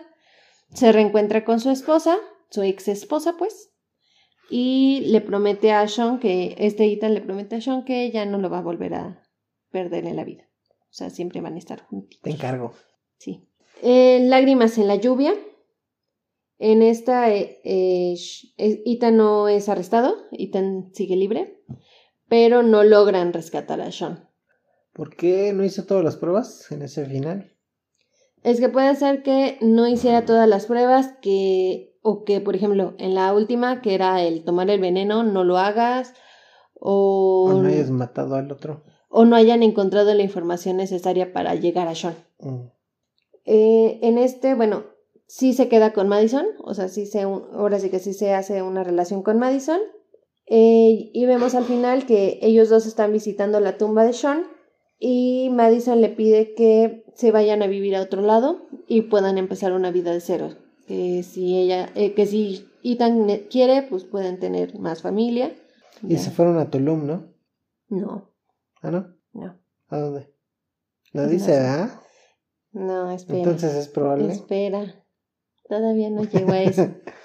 se 0.72 0.92
reencuentra 0.92 1.44
con 1.44 1.60
su 1.60 1.70
esposa, 1.70 2.16
su 2.50 2.62
ex 2.62 2.88
esposa 2.88 3.34
pues, 3.38 3.70
y 4.50 5.00
le 5.06 5.20
promete 5.20 5.72
a 5.72 5.86
Sean 5.88 6.20
que, 6.20 6.54
este 6.58 6.92
Ethan 6.92 7.14
le 7.14 7.20
promete 7.22 7.56
a 7.56 7.60
Sean 7.60 7.84
que 7.84 8.10
ya 8.10 8.24
no 8.26 8.38
lo 8.38 8.50
va 8.50 8.58
a 8.58 8.62
volver 8.62 8.94
a 8.94 9.22
perder 9.70 10.06
en 10.06 10.16
la 10.16 10.24
vida. 10.24 10.44
O 10.90 10.92
sea, 10.92 11.10
siempre 11.10 11.40
van 11.40 11.54
a 11.54 11.58
estar 11.58 11.82
juntos. 11.86 12.18
Te 12.20 12.30
encargo. 12.30 12.74
Sí. 13.16 13.46
Eh, 13.82 14.20
lágrimas 14.24 14.76
en 14.76 14.88
la 14.88 14.96
lluvia. 14.96 15.34
En 16.60 16.82
esta, 16.82 17.34
eh, 17.34 17.58
eh, 17.64 18.14
eh, 18.58 18.82
Ethan 18.84 19.16
no 19.16 19.48
es 19.48 19.70
arrestado, 19.70 20.14
Ethan 20.30 20.90
sigue 20.92 21.16
libre, 21.16 21.58
pero 22.30 22.62
no 22.62 22.84
logran 22.84 23.32
rescatar 23.32 23.80
a 23.80 23.90
Sean. 23.90 24.28
¿Por 24.92 25.14
qué 25.14 25.52
no 25.52 25.64
hizo 25.64 25.84
todas 25.84 26.04
las 26.04 26.16
pruebas 26.16 26.70
en 26.70 26.82
ese 26.82 27.04
final? 27.04 27.52
Es 28.44 28.60
que 28.60 28.68
puede 28.68 28.94
ser 28.94 29.22
que 29.24 29.58
no 29.60 29.88
hiciera 29.88 30.24
todas 30.24 30.48
las 30.48 30.66
pruebas, 30.66 31.12
que, 31.20 31.98
o 32.02 32.24
que, 32.24 32.40
por 32.40 32.54
ejemplo, 32.54 32.94
en 32.98 33.14
la 33.16 33.34
última, 33.34 33.82
que 33.82 33.94
era 33.94 34.22
el 34.22 34.44
tomar 34.44 34.70
el 34.70 34.80
veneno, 34.80 35.24
no 35.24 35.42
lo 35.42 35.58
hagas, 35.58 36.14
o, 36.74 37.50
¿O 37.50 37.62
no 37.62 37.68
hayas 37.68 37.90
matado 37.90 38.36
al 38.36 38.50
otro? 38.50 38.84
o 39.08 39.24
no 39.24 39.34
hayan 39.34 39.64
encontrado 39.64 40.14
la 40.14 40.22
información 40.22 40.76
necesaria 40.76 41.32
para 41.32 41.56
llegar 41.56 41.88
a 41.88 41.96
Sean. 41.96 42.14
Mm. 42.38 42.68
Eh, 43.44 43.98
en 44.02 44.18
este, 44.18 44.54
bueno, 44.54 44.84
sí 45.26 45.52
se 45.52 45.68
queda 45.68 45.92
con 45.92 46.06
Madison, 46.06 46.46
o 46.62 46.74
sea, 46.74 46.88
sí 46.88 47.06
se, 47.06 47.22
ahora 47.22 47.80
sí 47.80 47.90
que 47.90 47.98
sí 47.98 48.14
se 48.14 48.34
hace 48.34 48.62
una 48.62 48.84
relación 48.84 49.24
con 49.24 49.40
Madison. 49.40 49.80
Eh, 50.52 51.10
y 51.14 51.26
vemos 51.26 51.54
al 51.54 51.62
final 51.64 52.06
que 52.06 52.40
ellos 52.42 52.68
dos 52.68 52.84
están 52.84 53.12
visitando 53.12 53.60
la 53.60 53.78
tumba 53.78 54.02
de 54.04 54.12
Sean 54.12 54.42
y 54.98 55.48
Madison 55.52 56.00
le 56.00 56.08
pide 56.08 56.54
que 56.54 57.04
se 57.14 57.30
vayan 57.30 57.62
a 57.62 57.68
vivir 57.68 57.94
a 57.94 58.02
otro 58.02 58.20
lado 58.20 58.66
y 58.88 59.02
puedan 59.02 59.38
empezar 59.38 59.72
una 59.72 59.92
vida 59.92 60.12
de 60.12 60.20
cero. 60.20 60.56
Que 60.88 61.22
si 61.22 61.56
ella, 61.56 61.88
eh, 61.94 62.14
que 62.14 62.26
si 62.26 62.66
Ethan 62.82 63.28
quiere, 63.48 63.82
pues 63.82 64.02
pueden 64.04 64.40
tener 64.40 64.76
más 64.80 65.02
familia. 65.02 65.54
Y 66.02 66.14
Ya. 66.14 66.18
se 66.18 66.30
fueron 66.32 66.58
a 66.58 66.68
Tulum, 66.68 67.06
¿no? 67.06 67.32
No, 67.88 68.30
¿Ah, 68.82 68.90
no? 68.90 69.14
no, 69.32 69.56
¿A 69.88 69.98
dónde? 69.98 70.32
No 71.12 71.26
dice. 71.28 71.52
¿verdad? 71.52 71.90
no, 72.72 73.10
espera. 73.12 73.38
Entonces 73.38 73.74
es 73.74 73.88
probable. 73.88 74.32
Espera, 74.32 75.04
todavía 75.68 76.10
no 76.10 76.24
llego 76.24 76.50
a 76.52 76.62
eso. 76.62 76.88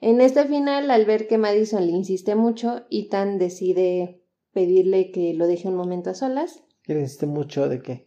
en 0.00 0.20
este 0.20 0.44
final, 0.46 0.90
al 0.90 1.04
ver 1.06 1.26
que 1.28 1.38
Madison 1.38 1.84
le 1.86 1.92
insiste 1.92 2.34
mucho, 2.34 2.84
Ethan 2.90 3.38
decide 3.38 4.22
pedirle 4.52 5.10
que 5.10 5.34
lo 5.34 5.46
deje 5.46 5.68
un 5.68 5.76
momento 5.76 6.10
a 6.10 6.14
solas, 6.14 6.62
¿Qué 6.82 6.94
le 6.94 7.00
insiste 7.00 7.26
mucho 7.26 7.68
de 7.68 7.82
qué? 7.82 8.06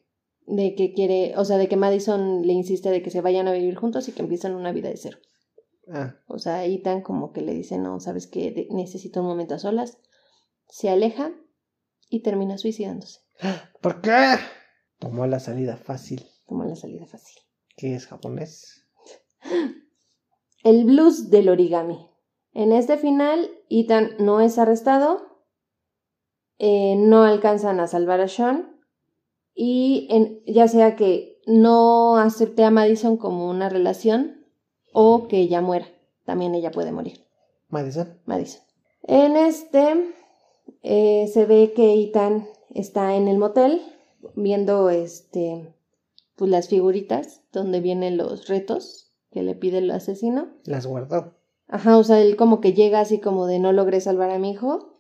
de 0.52 0.74
que 0.74 0.94
quiere, 0.94 1.34
o 1.38 1.46
sea, 1.46 1.58
de 1.58 1.68
que 1.68 1.76
Madison 1.76 2.42
le 2.48 2.54
insiste 2.54 2.90
de 2.90 3.04
que 3.04 3.12
se 3.12 3.22
vayan 3.22 3.48
a 3.48 3.52
vivir 3.52 3.76
juntos 3.76 4.08
y 4.08 4.14
que 4.14 4.22
empiezan 4.24 4.56
una 4.56 4.72
vida 4.72 4.90
de 4.90 4.98
cero. 4.98 5.20
Ah, 5.92 6.16
O 6.28 6.40
sea, 6.40 6.66
Ethan 6.66 7.02
como 7.02 7.32
que 7.34 7.42
le 7.42 7.54
dice, 7.54 7.78
no, 7.78 8.00
sabes 8.00 8.26
que 8.26 8.68
necesito 8.72 9.22
un 9.22 9.28
momento 9.28 9.56
a 9.56 9.60
solas, 9.60 10.00
se 10.68 10.90
aleja 10.90 11.32
y 12.10 12.22
termina 12.22 12.58
suicidándose, 12.58 13.20
¿por 13.82 14.02
qué? 14.02 14.38
Tomó 14.98 15.28
la 15.28 15.40
salida 15.40 15.78
fácil, 15.78 16.26
como 16.46 16.64
la 16.64 16.76
salida 16.76 17.06
fácil. 17.06 17.38
que 17.78 17.94
es 17.96 18.08
japonés. 18.08 18.86
El 20.64 20.86
blues 20.86 21.30
del 21.30 21.50
origami. 21.50 22.10
En 22.54 22.72
este 22.72 22.98
final, 22.98 23.50
Ethan 23.70 24.12
no 24.20 24.42
es 24.42 24.58
arrestado, 24.58 25.22
eh, 26.58 26.96
no 26.98 27.24
alcanzan 27.24 27.80
a 27.80 27.88
salvar 27.88 28.20
a 28.20 28.28
Sean 28.28 28.80
y 29.54 30.08
en- 30.10 30.42
ya 30.46 30.68
sea 30.68 30.96
que 30.96 31.40
no 31.46 32.18
acepte 32.18 32.64
a 32.64 32.72
Madison 32.72 33.18
como 33.18 33.50
una 33.50 33.70
relación 33.70 34.46
o 34.92 35.28
que 35.28 35.38
ella 35.40 35.62
muera. 35.62 35.88
También 36.26 36.54
ella 36.56 36.72
puede 36.72 36.92
morir. 36.92 37.26
Madison. 37.70 38.20
Madison. 38.26 38.62
En 39.04 39.36
este 39.38 40.14
eh, 40.84 41.30
se 41.34 41.46
ve 41.46 41.74
que 41.76 41.94
Ethan 42.04 42.48
está 42.74 43.16
en 43.16 43.28
el 43.28 43.38
motel 43.38 43.82
viendo 44.36 44.90
este 44.90 45.74
pues 46.36 46.52
las 46.52 46.68
figuritas 46.70 47.42
donde 47.52 47.80
vienen 47.82 48.18
los 48.18 48.48
retos 48.48 49.09
que 49.32 49.44
le 49.44 49.56
pide 49.56 49.80
el 49.80 49.92
asesino. 49.92 50.48
Las 50.66 50.86
guardó. 50.86 51.36
Ajá, 51.68 51.98
o 51.98 52.04
sea, 52.04 52.20
él 52.22 52.36
como 52.36 52.62
que 52.62 52.74
llega 52.74 53.00
así 53.00 53.20
como 53.20 53.46
de 53.46 53.60
no 53.60 53.72
logré 53.74 54.02
salvar 54.02 54.32
a 54.32 54.40
mi 54.40 54.52
hijo, 54.52 54.98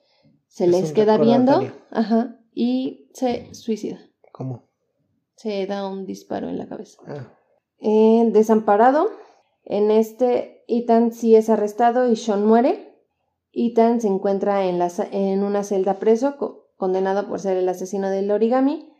se 0.48 0.65
Es 0.65 0.72
les 0.72 0.94
queda 0.94 1.18
viendo, 1.18 1.60
ajá, 1.92 2.39
y 2.54 3.10
se 3.13 3.54
suicida. 3.54 4.00
¿Cómo? 4.32 4.70
Se 5.36 5.65
da 5.68 5.88
un 5.88 6.06
disparo 6.06 6.48
en 6.50 6.58
la 6.58 6.68
cabeza. 6.68 7.00
Ah, 7.08 7.34
Eh, 7.80 8.30
desamparado. 8.34 9.08
En 9.63 9.89
este, 9.92 10.63
Ethan 10.68 11.12
sí 11.12 11.36
es 11.36 11.50
arrestado 11.50 12.10
y 12.12 12.15
Sean 12.15 12.46
muere. 12.46 12.96
Ethan 13.54 14.02
se 14.02 14.08
encuentra 14.08 14.65
en, 14.65 14.80
la, 14.80 14.92
en 15.12 15.44
una 15.44 15.63
celda 15.63 15.96
preso, 16.00 16.38
co- 16.38 16.68
condenado 16.78 17.28
por 17.28 17.39
ser 17.39 17.58
el 17.58 17.70
asesino 17.70 18.10
del 18.10 18.32
origami. 18.32 18.92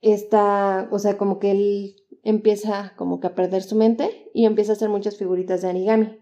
Está, 0.00 0.88
o 0.92 0.98
sea, 0.98 1.16
como 1.18 1.38
que 1.38 1.50
él 1.52 1.96
empieza 2.28 2.92
como 2.96 3.20
que 3.20 3.28
a 3.28 3.34
perder 3.34 3.62
su 3.62 3.74
mente 3.74 4.30
y 4.34 4.44
empieza 4.44 4.72
a 4.72 4.74
hacer 4.74 4.90
muchas 4.90 5.16
figuritas 5.16 5.62
de 5.62 5.68
origami. 5.68 6.18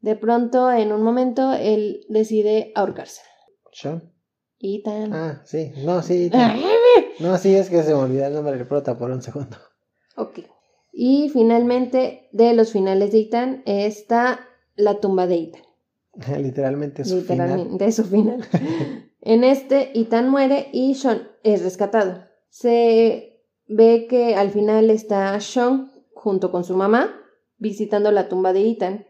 De 0.00 0.16
pronto, 0.16 0.72
en 0.72 0.92
un 0.92 1.02
momento, 1.02 1.52
él 1.52 2.04
decide 2.08 2.72
ahorcarse. 2.74 3.22
Sean. 3.72 4.12
Ethan. 4.58 5.12
Ah, 5.14 5.42
sí. 5.44 5.72
No, 5.84 6.02
sí. 6.02 6.30
No, 7.20 7.38
sí, 7.38 7.54
es 7.54 7.70
que 7.70 7.84
se 7.84 7.94
me 7.94 8.00
olvidó 8.00 8.26
el 8.26 8.34
nombre 8.34 8.56
del 8.56 8.66
prota 8.66 8.98
por 8.98 9.08
un 9.12 9.22
segundo. 9.22 9.56
Ok. 10.16 10.40
Y 10.92 11.28
finalmente, 11.28 12.28
de 12.32 12.52
los 12.54 12.72
finales 12.72 13.12
de 13.12 13.20
Ethan, 13.20 13.62
está 13.66 14.40
la 14.74 14.98
tumba 14.98 15.28
de 15.28 15.36
Ethan. 15.36 15.62
Literalmente 16.42 17.04
su 17.04 17.22
final. 17.22 17.50
Literalmente, 17.50 17.92
su 17.92 18.04
final. 18.04 18.44
en 19.20 19.44
este, 19.44 19.96
Ethan 19.96 20.28
muere 20.28 20.70
y 20.72 20.96
Sean 20.96 21.28
es 21.44 21.62
rescatado. 21.62 22.24
Se 22.48 23.33
ve 23.66 24.06
que 24.08 24.36
al 24.36 24.50
final 24.50 24.90
está 24.90 25.38
Sean 25.40 25.92
junto 26.14 26.50
con 26.50 26.64
su 26.64 26.76
mamá 26.76 27.20
visitando 27.58 28.10
la 28.10 28.28
tumba 28.28 28.52
de 28.52 28.68
Ethan. 28.70 29.06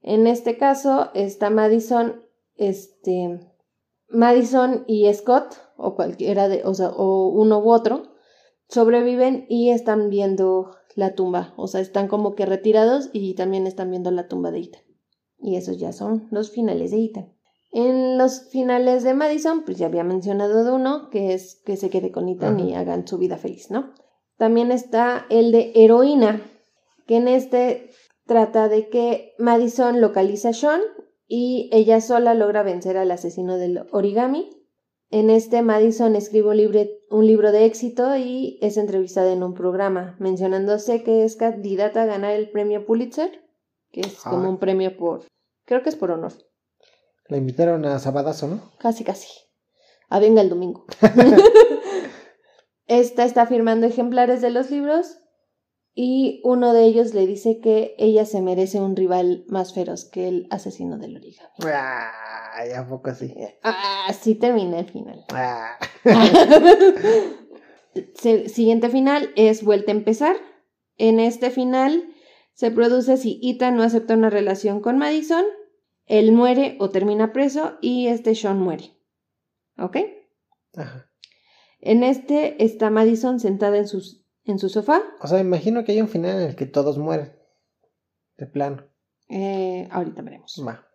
En 0.00 0.26
este 0.26 0.58
caso 0.58 1.10
está 1.14 1.50
Madison, 1.50 2.22
este, 2.56 3.40
Madison 4.08 4.84
y 4.86 5.12
Scott, 5.12 5.54
o 5.76 5.94
cualquiera 5.94 6.48
de, 6.48 6.62
o 6.64 6.74
sea, 6.74 6.90
o 6.90 7.28
uno 7.28 7.58
u 7.60 7.70
otro, 7.70 8.14
sobreviven 8.68 9.46
y 9.48 9.70
están 9.70 10.10
viendo 10.10 10.76
la 10.94 11.14
tumba. 11.14 11.54
O 11.56 11.66
sea, 11.66 11.80
están 11.80 12.08
como 12.08 12.34
que 12.34 12.46
retirados 12.46 13.10
y 13.12 13.34
también 13.34 13.66
están 13.66 13.90
viendo 13.90 14.10
la 14.10 14.28
tumba 14.28 14.50
de 14.50 14.60
Ethan. 14.60 14.82
Y 15.38 15.56
esos 15.56 15.78
ya 15.78 15.92
son 15.92 16.28
los 16.30 16.50
finales 16.50 16.90
de 16.90 17.04
Ethan. 17.04 17.33
En 17.76 18.18
los 18.18 18.48
finales 18.50 19.02
de 19.02 19.14
Madison, 19.14 19.64
pues 19.64 19.78
ya 19.78 19.86
había 19.86 20.04
mencionado 20.04 20.64
de 20.64 20.70
uno, 20.70 21.10
que 21.10 21.34
es 21.34 21.60
que 21.66 21.76
se 21.76 21.90
quede 21.90 22.12
con 22.12 22.28
Ethan 22.28 22.54
Ajá. 22.54 22.64
y 22.64 22.74
hagan 22.74 23.06
su 23.06 23.18
vida 23.18 23.36
feliz, 23.36 23.68
¿no? 23.68 23.92
También 24.38 24.70
está 24.70 25.26
el 25.28 25.50
de 25.50 25.72
Heroína, 25.74 26.40
que 27.06 27.16
en 27.16 27.26
este 27.26 27.90
trata 28.26 28.68
de 28.68 28.88
que 28.88 29.32
Madison 29.38 30.00
localiza 30.00 30.50
a 30.50 30.52
Sean 30.52 30.80
y 31.26 31.68
ella 31.72 32.00
sola 32.00 32.34
logra 32.34 32.62
vencer 32.62 32.96
al 32.96 33.10
asesino 33.10 33.58
del 33.58 33.84
origami. 33.90 34.50
En 35.10 35.28
este, 35.28 35.62
Madison 35.62 36.14
escribe 36.16 36.50
un, 36.50 36.56
libre- 36.56 37.00
un 37.10 37.26
libro 37.26 37.50
de 37.50 37.64
éxito 37.64 38.16
y 38.16 38.58
es 38.62 38.76
entrevistada 38.76 39.32
en 39.32 39.42
un 39.42 39.54
programa, 39.54 40.16
mencionándose 40.20 41.02
que 41.02 41.24
es 41.24 41.34
candidata 41.36 42.02
a 42.02 42.06
ganar 42.06 42.34
el 42.34 42.50
premio 42.50 42.86
Pulitzer, 42.86 43.30
que 43.90 44.00
es 44.02 44.20
como 44.20 44.48
un 44.48 44.58
premio 44.58 44.96
por, 44.96 45.24
creo 45.66 45.82
que 45.82 45.88
es 45.90 45.96
por 45.96 46.10
honor, 46.12 46.32
La 47.28 47.36
invitaron 47.36 47.84
a 47.86 47.98
Sabadazo, 47.98 48.48
¿no? 48.48 48.72
casi 48.78 49.04
casi. 49.04 49.28
A 50.08 50.18
venga 50.18 50.42
el 50.42 50.50
domingo. 50.50 50.84
Esta 52.86 53.24
está 53.24 53.46
firmando 53.46 53.86
ejemplares 53.86 54.42
de 54.42 54.50
los 54.50 54.70
libros 54.70 55.18
y 55.94 56.40
uno 56.44 56.74
de 56.74 56.84
ellos 56.84 57.14
le 57.14 57.26
dice 57.26 57.60
que 57.60 57.94
ella 57.98 58.26
se 58.26 58.42
merece 58.42 58.80
un 58.80 58.96
rival 58.96 59.44
más 59.48 59.72
feroz 59.72 60.04
que 60.04 60.28
el 60.28 60.46
asesino 60.50 60.98
del 60.98 61.16
origami. 61.16 61.48
Ay, 61.62 62.72
¿a 62.72 62.86
poco 62.86 63.10
así? 63.10 63.34
Ah, 63.62 64.12
sí 64.20 64.34
termina 64.34 64.80
el 64.80 64.90
final. 64.90 65.24
Ah. 65.32 65.78
Siguiente 68.14 68.90
final 68.90 69.30
es 69.36 69.64
vuelta 69.64 69.92
a 69.92 69.94
empezar. 69.94 70.36
En 70.98 71.20
este 71.20 71.50
final 71.50 72.04
se 72.52 72.70
produce 72.70 73.16
si 73.16 73.40
Ethan 73.42 73.76
no 73.76 73.82
acepta 73.82 74.14
una 74.14 74.30
relación 74.30 74.80
con 74.80 74.98
Madison, 74.98 75.44
él 76.06 76.32
muere 76.32 76.76
o 76.80 76.90
termina 76.90 77.32
preso 77.32 77.78
y 77.80 78.08
este 78.08 78.34
Sean 78.34 78.60
muere. 78.60 78.96
¿Ok? 79.78 79.98
Ajá. 80.76 81.10
En 81.80 82.02
este 82.02 82.64
está 82.64 82.90
Madison 82.90 83.40
sentada 83.40 83.76
en, 83.76 83.86
sus, 83.86 84.24
en 84.44 84.58
su 84.58 84.68
sofá. 84.68 85.02
O 85.20 85.26
sea, 85.26 85.40
imagino 85.40 85.84
que 85.84 85.92
hay 85.92 86.00
un 86.00 86.08
final 86.08 86.40
en 86.40 86.48
el 86.48 86.56
que 86.56 86.66
todos 86.66 86.98
mueren. 86.98 87.32
De 88.36 88.46
plano. 88.46 88.86
Eh, 89.28 89.88
ahorita 89.90 90.22
veremos. 90.22 90.62
Va. 90.66 90.86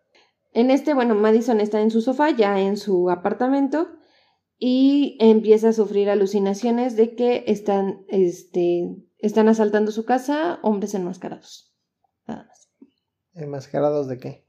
En 0.52 0.70
este, 0.70 0.94
bueno, 0.94 1.14
Madison 1.14 1.60
está 1.60 1.80
en 1.80 1.90
su 1.90 2.00
sofá, 2.00 2.30
ya 2.30 2.60
en 2.60 2.76
su 2.76 3.08
apartamento, 3.08 3.88
y 4.58 5.16
empieza 5.20 5.68
a 5.68 5.72
sufrir 5.72 6.10
alucinaciones 6.10 6.96
de 6.96 7.14
que 7.14 7.44
están, 7.46 8.04
este, 8.08 8.96
están 9.18 9.48
asaltando 9.48 9.92
su 9.92 10.04
casa 10.04 10.58
hombres 10.62 10.94
enmascarados. 10.94 11.72
Nada 12.26 12.44
más. 12.44 12.68
¿Enmascarados 13.34 14.08
de 14.08 14.18
qué? 14.18 14.44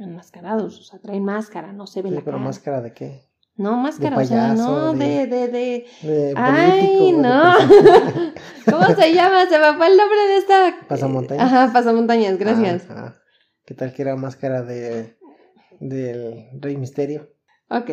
Enmascarados, 0.00 0.80
o 0.80 0.82
sea, 0.82 0.98
traen 0.98 1.24
máscara, 1.24 1.72
no 1.72 1.86
se 1.86 2.02
ve 2.02 2.08
Sí, 2.08 2.14
la 2.16 2.20
pero 2.22 2.36
cara. 2.38 2.44
máscara 2.44 2.80
de 2.80 2.92
qué? 2.92 3.30
No, 3.56 3.76
máscara, 3.76 4.16
o 4.16 4.24
sea, 4.24 4.48
payaso, 4.54 4.70
no, 4.70 4.92
de- 4.94 5.26
de, 5.26 5.26
de, 5.26 5.48
de... 5.48 5.86
De 6.02 6.34
¡Ay, 6.36 7.12
de 7.12 7.18
no! 7.18 7.52
¿Cómo 8.70 8.86
se 8.94 9.12
llama? 9.12 9.46
Se 9.46 9.58
me 9.58 9.74
fue 9.76 9.88
el 9.88 9.96
nombre 9.98 10.18
de 10.28 10.36
esta... 10.38 10.74
Pasamontañas. 10.88 11.44
Ajá, 11.52 11.70
pasamontañas, 11.72 12.38
gracias. 12.38 12.88
Ajá. 12.90 13.20
¿Qué 13.66 13.74
tal 13.74 13.92
que 13.92 14.02
era 14.02 14.16
máscara 14.16 14.62
de 14.62 15.18
del 15.78 16.48
Rey 16.60 16.76
Misterio? 16.76 17.28
Ok. 17.68 17.90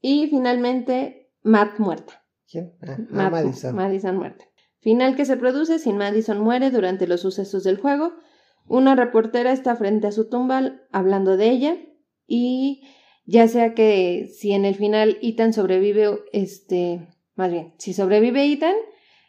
Y 0.00 0.26
finalmente, 0.28 1.30
Matt 1.42 1.78
muerta. 1.78 2.24
¿Quién? 2.50 2.74
Ah, 2.82 2.96
ah, 2.98 3.02
Matt- 3.10 3.32
Madison. 3.32 3.74
Madison 3.76 4.16
muerta. 4.16 4.44
Final 4.80 5.16
que 5.16 5.24
se 5.24 5.36
produce 5.36 5.78
sin 5.78 5.96
Madison 5.96 6.40
muere 6.40 6.70
durante 6.70 7.06
los 7.06 7.20
sucesos 7.20 7.64
del 7.64 7.78
juego. 7.80 8.12
Una 8.68 8.94
reportera 8.94 9.52
está 9.52 9.76
frente 9.76 10.06
a 10.06 10.12
su 10.12 10.28
tumba 10.28 10.80
hablando 10.90 11.36
de 11.36 11.50
ella 11.50 11.76
y 12.26 12.82
ya 13.24 13.48
sea 13.48 13.74
que 13.74 14.28
si 14.34 14.52
en 14.52 14.64
el 14.64 14.74
final 14.74 15.18
Ethan 15.22 15.52
sobrevive, 15.52 16.20
este, 16.32 17.08
más 17.34 17.50
bien, 17.50 17.74
si 17.78 17.92
sobrevive 17.92 18.52
Ethan, 18.52 18.74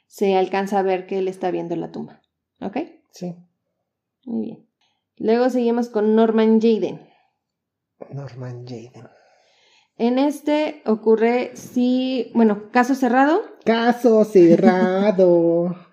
se 0.07 0.35
alcanza 0.35 0.79
a 0.79 0.83
ver 0.83 1.05
que 1.05 1.19
él 1.19 1.27
está 1.27 1.51
viendo 1.51 1.75
la 1.75 1.91
tumba. 1.91 2.21
¿Ok? 2.61 2.77
Sí. 3.11 3.35
Muy 4.25 4.45
bien. 4.45 4.67
Luego 5.17 5.49
seguimos 5.49 5.89
con 5.89 6.15
Norman 6.15 6.59
Jaden. 6.61 7.07
Norman 8.11 8.65
Jaden. 8.65 9.07
En 9.97 10.19
este 10.19 10.83
ocurre 10.85 11.55
si, 11.55 12.31
bueno, 12.35 12.69
caso 12.71 12.93
cerrado, 12.93 13.41
Caso 13.65 14.23
cerrado. 14.23 15.75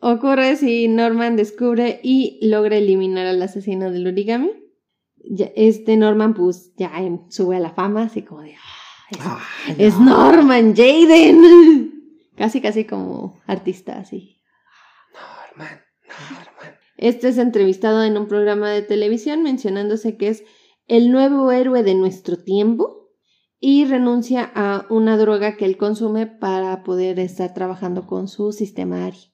Ocurre 0.00 0.56
si 0.56 0.88
Norman 0.88 1.36
descubre 1.36 2.00
y 2.02 2.38
logra 2.42 2.76
eliminar 2.76 3.26
al 3.26 3.42
asesino 3.42 3.90
del 3.90 4.06
origami. 4.06 4.50
Ya- 5.22 5.50
este 5.54 5.96
Norman, 5.96 6.32
pues, 6.34 6.72
ya 6.76 6.90
sube 7.28 7.56
a 7.56 7.60
la 7.60 7.70
fama, 7.70 8.04
así 8.04 8.22
como 8.22 8.40
de. 8.40 8.54
"Ah, 8.54 9.08
es, 9.10 9.18
Ay, 9.68 9.76
es 9.78 9.98
no. 9.98 10.04
Norman 10.32 10.74
Jaden! 10.74 11.90
Casi, 12.36 12.62
casi 12.62 12.86
como 12.86 13.38
artista, 13.46 13.98
así. 13.98 14.38
Norman, 15.12 15.80
Norman. 16.08 16.74
Este 16.96 17.28
es 17.28 17.36
entrevistado 17.36 18.02
en 18.02 18.16
un 18.16 18.28
programa 18.28 18.70
de 18.70 18.80
televisión 18.80 19.42
mencionándose 19.42 20.16
que 20.16 20.28
es 20.28 20.44
el 20.86 21.10
nuevo 21.12 21.52
héroe 21.52 21.82
de 21.82 21.94
nuestro 21.94 22.38
tiempo 22.38 23.10
y 23.58 23.84
renuncia 23.84 24.50
a 24.54 24.86
una 24.88 25.18
droga 25.18 25.56
que 25.58 25.66
él 25.66 25.76
consume 25.76 26.26
para 26.26 26.82
poder 26.82 27.18
estar 27.20 27.52
trabajando 27.52 28.06
con 28.06 28.26
su 28.26 28.52
sistema 28.52 29.04
ARI. 29.04 29.29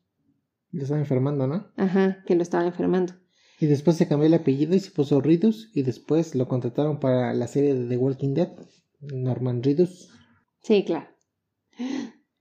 Lo 0.76 0.82
estaba 0.82 1.00
enfermando, 1.00 1.46
¿no? 1.46 1.68
Ajá, 1.76 2.22
que 2.26 2.34
lo 2.34 2.42
estaba 2.42 2.66
enfermando. 2.66 3.14
Y 3.58 3.64
después 3.64 3.96
se 3.96 4.06
cambió 4.06 4.26
el 4.26 4.34
apellido 4.34 4.74
y 4.74 4.80
se 4.80 4.90
puso 4.90 5.22
Ridus. 5.22 5.70
Y 5.72 5.82
después 5.82 6.34
lo 6.34 6.48
contrataron 6.48 7.00
para 7.00 7.32
la 7.32 7.46
serie 7.46 7.74
de 7.74 7.88
The 7.88 7.96
Walking 7.96 8.34
Dead. 8.34 8.50
Norman 9.00 9.62
Ridus. 9.62 10.10
Sí, 10.62 10.84
claro. 10.84 11.08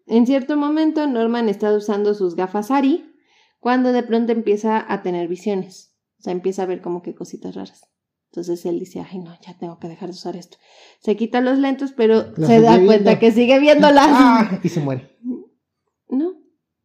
En 0.06 0.26
cierto 0.26 0.58
momento, 0.58 1.08
Norman 1.08 1.48
está 1.48 1.74
usando 1.74 2.14
sus 2.14 2.36
gafas 2.36 2.72
Ari 2.72 3.10
cuando 3.62 3.94
de 3.94 4.04
pronto 4.04 4.34
empieza 4.34 4.86
a 4.92 5.02
tener 5.02 5.30
visiones. 5.30 5.96
O 6.20 6.24
sea, 6.24 6.34
empieza 6.34 6.64
a 6.64 6.66
ver 6.66 6.82
como 6.82 7.02
que 7.02 7.16
cositas 7.16 7.56
raras. 7.56 7.90
Entonces 8.32 8.66
él 8.66 8.80
dice, 8.80 9.00
ay 9.00 9.20
no, 9.20 9.34
ya 9.42 9.58
tengo 9.58 9.80
que 9.80 9.88
dejar 9.88 10.10
de 10.10 10.16
usar 10.16 10.36
esto. 10.36 10.58
Se 11.00 11.16
quita 11.16 11.40
los 11.40 11.58
lentes, 11.58 11.94
pero 11.96 12.36
se 12.36 12.60
da 12.60 12.84
cuenta 12.84 13.18
que 13.18 13.32
sigue 13.32 13.62
viéndolas. 13.62 14.08
¡Ah! 14.10 14.60
Y 14.62 14.68
se 14.68 14.82
muere. 14.82 15.16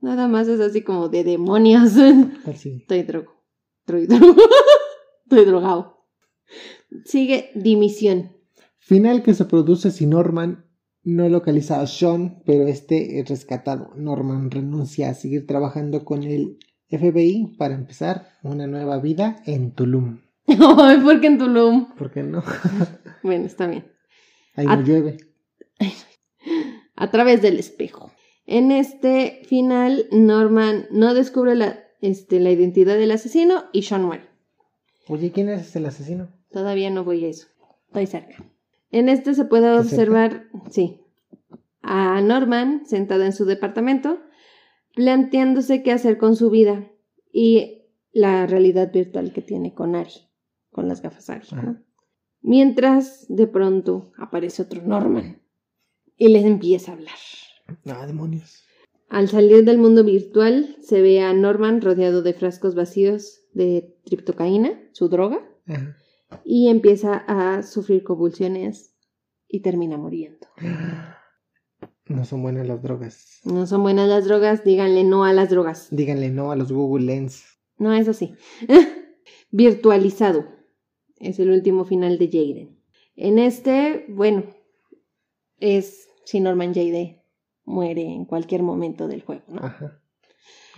Nada 0.00 0.28
más 0.28 0.48
es 0.48 0.60
así 0.60 0.82
como 0.82 1.08
de 1.08 1.24
demonios. 1.24 1.92
¿Cuál 2.44 2.56
sigue? 2.56 2.76
Estoy 2.78 3.02
drogo. 3.02 3.32
Estoy 3.86 4.06
drogo. 4.06 4.36
Estoy 5.24 5.44
drogado. 5.44 6.06
Sigue 7.04 7.50
dimisión. 7.54 8.32
Final 8.78 9.22
que 9.22 9.34
se 9.34 9.44
produce 9.44 9.90
si 9.90 10.06
Norman 10.06 10.64
no 11.02 11.28
localiza 11.28 11.80
a 11.80 11.86
Sean, 11.86 12.42
pero 12.44 12.66
este 12.66 13.20
es 13.20 13.28
rescatado. 13.28 13.92
Norman 13.96 14.50
renuncia 14.50 15.10
a 15.10 15.14
seguir 15.14 15.46
trabajando 15.46 16.04
con 16.04 16.22
el 16.24 16.58
FBI 16.90 17.54
para 17.56 17.74
empezar 17.74 18.26
una 18.42 18.66
nueva 18.66 18.98
vida 18.98 19.36
en 19.46 19.72
Tulum. 19.74 20.20
Ay, 20.46 20.98
¿por 20.98 21.20
qué 21.20 21.28
en 21.28 21.38
Tulum? 21.38 21.94
¿Por 21.94 22.10
qué 22.10 22.22
no? 22.24 22.42
Bueno, 23.22 23.46
está 23.46 23.66
bien. 23.68 23.84
Ahí 24.56 24.66
Ah. 24.68 24.76
no 24.76 24.82
llueve. 24.82 25.18
A 26.96 27.10
través 27.10 27.40
del 27.42 27.58
espejo. 27.58 28.10
En 28.50 28.72
este 28.72 29.42
final, 29.44 30.06
Norman 30.10 30.88
no 30.90 31.14
descubre 31.14 31.54
la, 31.54 31.84
este, 32.00 32.40
la 32.40 32.50
identidad 32.50 32.98
del 32.98 33.12
asesino 33.12 33.66
y 33.72 33.82
Sean 33.82 34.02
muere. 34.02 34.24
Oye, 35.06 35.30
¿quién 35.30 35.48
es 35.48 35.76
el 35.76 35.86
asesino? 35.86 36.32
Todavía 36.50 36.90
no 36.90 37.04
voy 37.04 37.24
a 37.24 37.28
eso. 37.28 37.46
Estoy 37.86 38.08
cerca. 38.08 38.44
En 38.90 39.08
este 39.08 39.34
se 39.34 39.44
puede 39.44 39.70
observar, 39.78 40.48
sí, 40.68 41.00
a 41.80 42.20
Norman 42.22 42.86
sentado 42.86 43.22
en 43.22 43.32
su 43.32 43.44
departamento, 43.44 44.18
planteándose 44.96 45.84
qué 45.84 45.92
hacer 45.92 46.18
con 46.18 46.34
su 46.34 46.50
vida 46.50 46.90
y 47.32 47.84
la 48.10 48.48
realidad 48.48 48.92
virtual 48.92 49.32
que 49.32 49.42
tiene 49.42 49.74
con 49.74 49.94
Ari, 49.94 50.26
con 50.72 50.88
las 50.88 51.02
gafas 51.02 51.30
Ari. 51.30 51.46
¿no? 51.52 51.84
Mientras 52.40 53.26
de 53.28 53.46
pronto 53.46 54.10
aparece 54.18 54.62
otro 54.62 54.82
Norman 54.82 55.40
y 56.16 56.30
les 56.30 56.44
empieza 56.44 56.90
a 56.90 56.94
hablar. 56.94 57.14
Ah, 57.87 58.06
demonios. 58.06 58.62
Al 59.09 59.28
salir 59.28 59.64
del 59.64 59.78
mundo 59.78 60.04
virtual, 60.04 60.76
se 60.80 61.02
ve 61.02 61.20
a 61.20 61.33
Norman 61.35 61.80
rodeado 61.80 62.22
de 62.22 62.33
frascos 62.33 62.74
vacíos 62.74 63.40
de 63.52 63.96
triptocaína, 64.04 64.80
su 64.92 65.09
droga, 65.09 65.40
Ajá. 65.66 65.96
y 66.44 66.68
empieza 66.68 67.24
a 67.26 67.62
sufrir 67.64 68.04
convulsiones 68.04 68.94
y 69.48 69.61
termina 69.61 69.96
muriendo. 69.96 70.46
No 72.06 72.24
son 72.24 72.42
buenas 72.42 72.66
las 72.66 72.83
drogas. 72.83 73.40
No 73.44 73.68
son 73.68 73.85
buenas 73.85 74.09
las 74.09 74.24
drogas, 74.24 74.64
díganle 74.64 75.04
no 75.04 75.24
a 75.24 75.33
las 75.33 75.48
drogas. 75.48 75.87
Díganle 75.92 76.30
no 76.30 76.50
a 76.50 76.56
los 76.56 76.72
Google 76.72 77.06
Lens. 77.06 77.44
No, 77.78 77.94
eso 77.94 78.12
sí. 78.12 78.35
Virtualizado. 79.52 80.44
Es 81.18 81.38
el 81.38 81.50
último 81.50 81.85
final 81.85 82.18
de 82.18 82.26
Jaden. 82.26 82.83
En 83.14 83.38
este, 83.38 84.06
bueno, 84.09 84.42
es 85.59 86.09
si 86.24 86.40
Norman 86.40 86.74
Jade 86.74 87.19
muere 87.64 88.03
en 88.03 88.25
cualquier 88.25 88.62
momento 88.62 89.09
del 89.09 89.23
juego, 89.23 89.42
¿no? 89.49 89.61
Ajá. 89.64 90.01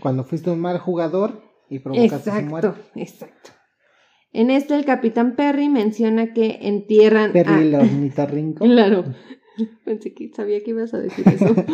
Cuando 0.01 0.25
fuiste 0.25 0.51
un 0.51 0.61
mal 0.61 0.79
jugador 0.79 1.43
y 1.69 1.79
provocaste 1.79 2.31
su 2.31 2.43
muerte. 2.43 2.69
Exacto, 2.69 2.91
exacto. 3.01 3.51
En 4.33 4.51
este, 4.51 4.75
el 4.75 4.85
capitán 4.85 5.37
Perry 5.37 5.69
menciona 5.69 6.33
que 6.33 6.59
entierran 6.63 7.33
Perry 7.33 7.75
a... 7.75 7.81
el. 7.81 8.55
Claro. 8.59 9.05
Pensé 9.85 10.15
que 10.15 10.31
sabía 10.35 10.63
que 10.65 10.71
ibas 10.71 10.95
a 10.95 10.99
decir 10.99 11.27
eso. 11.29 11.55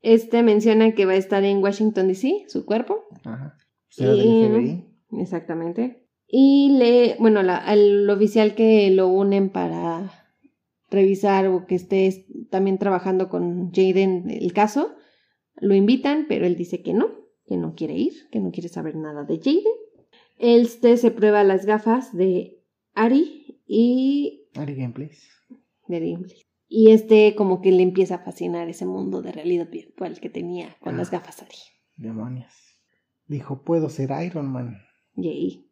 Este 0.00 0.44
menciona 0.44 0.92
que 0.92 1.06
va 1.06 1.12
a 1.12 1.16
estar 1.16 1.42
en 1.42 1.60
Washington, 1.62 2.06
D.C., 2.06 2.44
su 2.46 2.64
cuerpo. 2.64 3.04
Ajá. 3.24 3.56
Y-. 3.98 4.84
Exactamente. 5.20 6.06
Y 6.28 6.76
le, 6.78 7.16
bueno, 7.18 7.42
la- 7.42 7.56
al 7.56 8.08
oficial 8.08 8.54
que 8.54 8.90
lo 8.90 9.08
unen 9.08 9.50
para 9.50 10.27
revisar 10.90 11.46
o 11.48 11.66
que 11.66 11.74
esté 11.74 12.26
también 12.50 12.78
trabajando 12.78 13.28
con 13.28 13.70
Jaden 13.72 14.30
el 14.30 14.52
caso, 14.52 14.94
lo 15.56 15.74
invitan, 15.74 16.26
pero 16.28 16.46
él 16.46 16.56
dice 16.56 16.82
que 16.82 16.94
no, 16.94 17.08
que 17.46 17.56
no 17.56 17.74
quiere 17.74 17.94
ir, 17.94 18.12
que 18.30 18.40
no 18.40 18.50
quiere 18.50 18.68
saber 18.68 18.96
nada 18.96 19.24
de 19.24 19.38
Jaden. 19.38 19.62
Este 20.38 20.96
se 20.96 21.10
prueba 21.10 21.42
las 21.44 21.66
gafas 21.66 22.16
de 22.16 22.62
Ari 22.94 23.60
y 23.66 24.48
Ari 24.54 24.74
Gameplays. 24.74 25.28
de 25.88 26.00
Gimli. 26.00 26.34
Y 26.68 26.90
este 26.90 27.34
como 27.34 27.60
que 27.62 27.72
le 27.72 27.82
empieza 27.82 28.16
a 28.16 28.24
fascinar 28.24 28.68
ese 28.68 28.84
mundo 28.86 29.22
de 29.22 29.32
realidad 29.32 29.68
virtual 29.70 30.20
que 30.20 30.28
tenía 30.28 30.76
con 30.80 30.96
las 30.96 31.08
Ah. 31.08 31.12
gafas 31.18 31.42
Ari. 31.42 31.56
Demonios. 31.96 32.52
Dijo, 33.26 33.62
puedo 33.62 33.88
ser 33.88 34.10
Iron 34.24 34.46
Man. 34.52 34.76
Yay. 35.14 35.66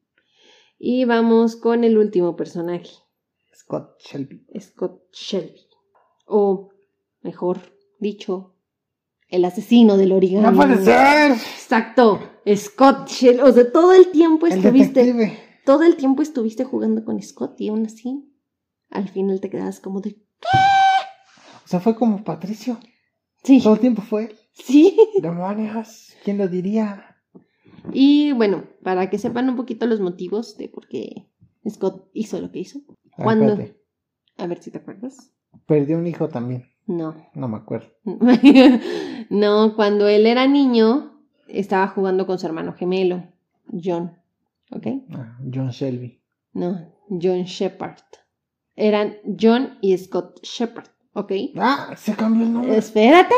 Y 0.79 1.05
vamos 1.05 1.57
con 1.57 1.85
el 1.85 1.97
último 1.97 2.35
personaje, 2.37 2.91
Scott 3.67 4.01
Shelby. 4.01 4.47
Scott 4.61 5.01
Shelby. 5.13 5.61
O, 6.27 6.71
mejor 7.23 7.59
dicho, 7.99 8.55
el 9.29 9.45
asesino 9.45 9.97
del 9.97 10.13
origami. 10.13 10.47
¡No 10.47 10.55
puede 10.55 10.85
ser! 10.85 11.33
Exacto, 11.33 12.21
Scott 12.55 13.09
Shelby. 13.09 13.41
O 13.41 13.53
sea, 13.53 13.71
todo 13.73 13.93
el 13.93 14.11
tiempo 14.13 14.47
El 14.47 14.53
estuviste, 14.55 15.05
detective. 15.05 15.39
todo 15.65 15.83
el 15.83 15.97
tiempo 15.97 16.23
estuviste 16.23 16.65
jugando 16.65 17.05
con 17.05 17.21
Scott 17.21 17.61
y 17.61 17.69
aún 17.69 17.87
así, 17.87 18.33
al 18.91 19.09
final 19.09 19.41
te 19.41 19.51
quedas 19.51 19.81
como 19.81 20.01
de, 20.01 20.17
O 21.65 21.69
sea, 21.69 21.81
fue 21.81 21.97
como 21.97 22.23
Patricio. 22.23 22.79
sí, 23.43 23.61
Todo 23.61 23.75
el 23.75 23.81
tiempo 23.81 24.03
fue 24.03 24.35
sí. 24.53 24.97
Demonios. 25.21 26.13
¿Quién 26.25 26.39
lo 26.39 26.47
diría? 26.49 27.17
Y 27.93 28.33
bueno, 28.33 28.65
para 28.83 29.11
que 29.11 29.19
sepan 29.19 29.49
un 29.49 29.57
poquito 29.57 29.87
los 29.87 30.01
motivos 30.01 30.57
de 30.57 30.69
por 30.69 30.87
qué 30.89 31.29
Scott 31.69 32.09
hizo 32.15 32.41
lo 32.41 32.51
que 32.53 32.61
hizo. 32.61 32.81
Ah, 33.19 33.23
¿Cuándo? 33.25 33.53
espérate. 33.53 33.81
A 34.39 34.47
ver 34.47 34.63
si 34.63 34.71
te 34.71 34.79
acuerdas. 34.79 35.33
Perdió 35.67 35.99
un 35.99 36.07
hijo 36.07 36.29
también. 36.29 36.67
No. 36.87 37.15
No 37.35 37.49
me 37.49 37.57
acuerdo. 37.57 37.89
no, 39.31 39.75
cuando 39.75 40.07
él 40.09 40.27
era 40.27 40.47
niño, 40.47 41.21
estaba 41.49 41.89
jugando 41.89 42.27
con 42.27 42.39
su 42.39 42.47
hermano 42.47 42.75
gemelo, 42.75 43.25
John. 43.73 44.17
¿Ok? 44.71 44.87
Ah, 45.13 45.39
John 45.53 45.71
Shelby. 45.71 46.21
No, 46.53 46.93
John 47.09 47.45
Shepard. 47.45 48.03
Eran 48.75 49.17
John 49.41 49.79
y 49.81 49.97
Scott 49.97 50.41
Shepard. 50.43 50.89
¿Ok? 51.15 51.33
Ah, 51.57 51.95
se 51.97 52.15
cambió 52.15 52.45
el 52.45 52.53
nombre. 52.53 52.77
¡Espérate! 52.77 53.35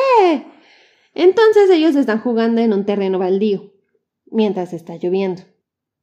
Entonces 1.15 1.71
ellos 1.71 1.95
están 1.97 2.21
jugando 2.21 2.61
en 2.61 2.73
un 2.73 2.85
terreno 2.85 3.19
baldío, 3.19 3.73
mientras 4.27 4.73
está 4.73 4.97
lloviendo. 4.97 5.43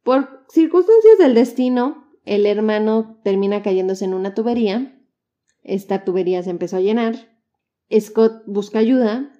Por 0.04 0.46
circunstancias 0.50 1.18
del 1.20 1.34
destino, 1.34 2.05
el 2.26 2.46
hermano 2.46 3.20
termina 3.24 3.62
cayéndose 3.62 4.06
en 4.06 4.14
una 4.14 4.34
tubería. 4.34 5.00
Esta 5.64 6.04
tubería 6.04 6.44
se 6.44 6.50
empezó 6.50 6.78
a 6.78 6.82
llenar. 6.82 7.16
Scott 8.00 8.44
busca 8.48 8.80
ayuda 8.80 9.32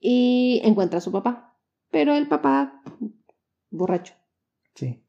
y 0.00 0.60
encuentra 0.64 0.98
a 0.98 1.02
su 1.02 1.12
papá. 1.12 1.56
Pero 1.90 2.14
el 2.14 2.28
papá, 2.28 2.82
borracho, 3.70 4.14
Sí. 4.74 5.02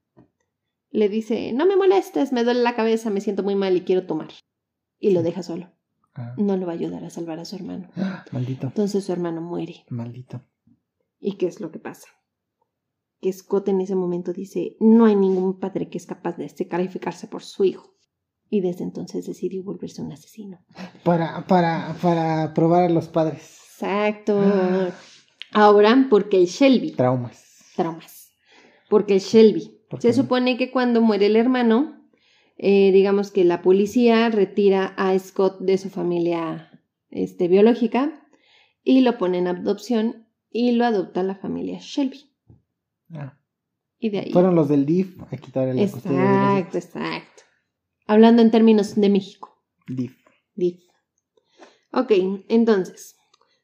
le 0.91 1.09
dice, 1.09 1.51
no 1.53 1.65
me 1.65 1.75
molestes, 1.75 2.31
me 2.31 2.43
duele 2.43 2.61
la 2.61 2.75
cabeza, 2.75 3.09
me 3.09 3.21
siento 3.21 3.43
muy 3.43 3.55
mal 3.55 3.75
y 3.75 3.81
quiero 3.81 4.05
tomar. 4.07 4.29
Y 4.97 5.11
lo 5.11 5.21
deja 5.21 5.43
solo. 5.43 5.71
Ah, 6.15 6.33
No 6.37 6.57
lo 6.57 6.65
va 6.65 6.71
a 6.71 6.75
ayudar 6.75 7.03
a 7.03 7.09
salvar 7.09 7.39
a 7.39 7.45
su 7.45 7.55
hermano. 7.57 7.89
maldito. 8.31 8.67
Entonces 8.67 9.03
su 9.03 9.11
hermano 9.11 9.41
muere. 9.41 9.83
Maldito. 9.89 10.41
¿Y 11.19 11.35
qué 11.37 11.47
es 11.47 11.59
lo 11.59 11.71
que 11.71 11.79
pasa? 11.79 12.07
Que 13.21 13.33
Scott 13.33 13.67
en 13.67 13.81
ese 13.81 13.95
momento 13.95 14.31
dice, 14.33 14.77
no 14.79 15.05
hay 15.05 15.15
ningún 15.15 15.59
padre 15.59 15.89
que 15.89 15.97
es 15.97 16.05
capaz 16.05 16.37
de 16.37 16.47
sacrificarse 16.47 17.27
por 17.27 17.43
su 17.43 17.65
hijo. 17.65 17.93
Y 18.49 18.61
desde 18.61 18.83
entonces 18.83 19.25
decidió 19.27 19.63
volverse 19.63 20.01
un 20.01 20.11
asesino. 20.11 20.59
Para, 21.03 21.45
para, 21.45 21.95
para 22.01 22.53
probar 22.53 22.83
a 22.83 22.89
los 22.89 23.07
padres. 23.07 23.59
Exacto. 23.73 24.41
Ahora, 25.51 26.07
porque 26.09 26.37
el 26.37 26.45
Shelby, 26.45 26.91
Traumas. 26.91 27.71
traumas. 27.75 28.31
Porque 28.89 29.15
el 29.15 29.19
Shelby. 29.19 29.79
¿Por 29.89 30.01
Se 30.01 30.13
supone 30.13 30.57
que 30.57 30.71
cuando 30.71 31.01
muere 31.01 31.27
el 31.27 31.35
hermano, 31.35 31.99
eh, 32.57 32.91
digamos 32.91 33.31
que 33.31 33.43
la 33.43 33.61
policía 33.61 34.29
retira 34.29 34.93
a 34.97 35.17
Scott 35.17 35.59
de 35.59 35.77
su 35.77 35.89
familia 35.89 36.83
este, 37.09 37.47
biológica 37.47 38.27
y 38.83 39.01
lo 39.01 39.17
pone 39.17 39.39
en 39.39 39.47
adopción 39.47 40.27
y 40.51 40.71
lo 40.71 40.85
adopta 40.85 41.23
la 41.23 41.35
familia 41.35 41.79
Shelby. 41.79 42.28
Ah, 43.13 43.37
Y 43.97 44.09
de 44.09 44.19
ahí. 44.19 44.31
Fueron 44.31 44.55
los 44.55 44.69
del 44.69 44.85
DIF 44.85 45.21
a 45.21 45.25
de 45.65 45.73
los 45.73 45.95
Exacto, 45.95 46.77
exacto. 46.77 47.43
Hablando 48.07 48.41
en 48.41 48.51
términos 48.51 48.95
de 48.95 49.09
México. 49.09 49.55
DIF. 49.87 50.15
DIF. 50.55 50.83
Ok, 51.91 52.11
entonces, 52.49 53.15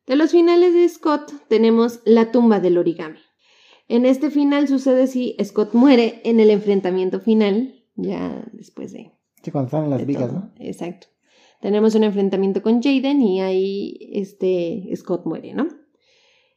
de 0.08 0.15
los 0.15 0.31
finales 0.31 0.73
de 0.73 0.88
Scott 0.89 1.31
tenemos 1.47 2.01
la 2.05 2.31
tumba 2.31 2.60
del 2.60 2.77
origami. 2.77 3.19
En 3.88 4.05
este 4.05 4.31
final 4.31 4.67
sucede 4.67 5.08
si 5.08 5.36
Scott 5.43 5.73
muere 5.73 6.21
en 6.23 6.39
el 6.39 6.49
enfrentamiento 6.49 7.19
final, 7.19 7.86
ya 7.95 8.47
después 8.51 8.91
de, 8.93 9.12
Sí, 9.43 9.51
cuando 9.51 9.67
estaban 9.67 9.86
en 9.86 9.91
las 9.91 10.05
vigas, 10.08 10.27
todo. 10.27 10.39
¿no? 10.39 10.53
Exacto. 10.58 11.08
Tenemos 11.62 11.93
un 11.93 12.03
enfrentamiento 12.03 12.63
con 12.63 12.81
Jaden 12.81 13.21
y 13.21 13.41
ahí 13.41 13.97
este 14.12 14.89
Scott 14.95 15.25
muere, 15.25 15.53
¿no? 15.53 15.67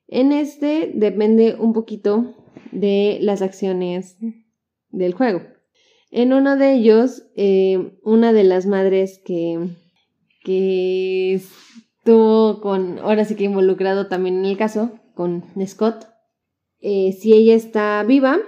En 0.09 0.33
este 0.33 0.91
depende 0.95 1.55
un 1.59 1.73
poquito 1.73 2.35
de 2.73 3.19
las 3.21 3.43
acciones 3.43 4.17
del 4.91 5.13
juego. 5.13 5.43
En 6.11 6.33
uno 6.33 6.57
de 6.57 6.73
ellos, 6.73 7.25
eh, 7.37 7.99
una 8.03 8.33
de 8.33 8.45
las 8.45 8.67
madres 8.67 9.21
que, 9.25 9.69
que 10.43 11.35
estuvo 11.35 12.61
con, 12.63 12.99
ahora 13.01 13.27
sí 13.27 13.37
que 13.37 13.45
involucrado 13.45 14.09
también 14.09 14.39
en 14.39 14.47
el 14.47 14.57
caso, 14.57 14.99
con 15.15 15.45
Scott. 15.67 16.07
Eh, 16.81 17.13
si 17.13 17.35
ella 17.35 17.55
está 17.55 18.03
viva, 18.05 18.39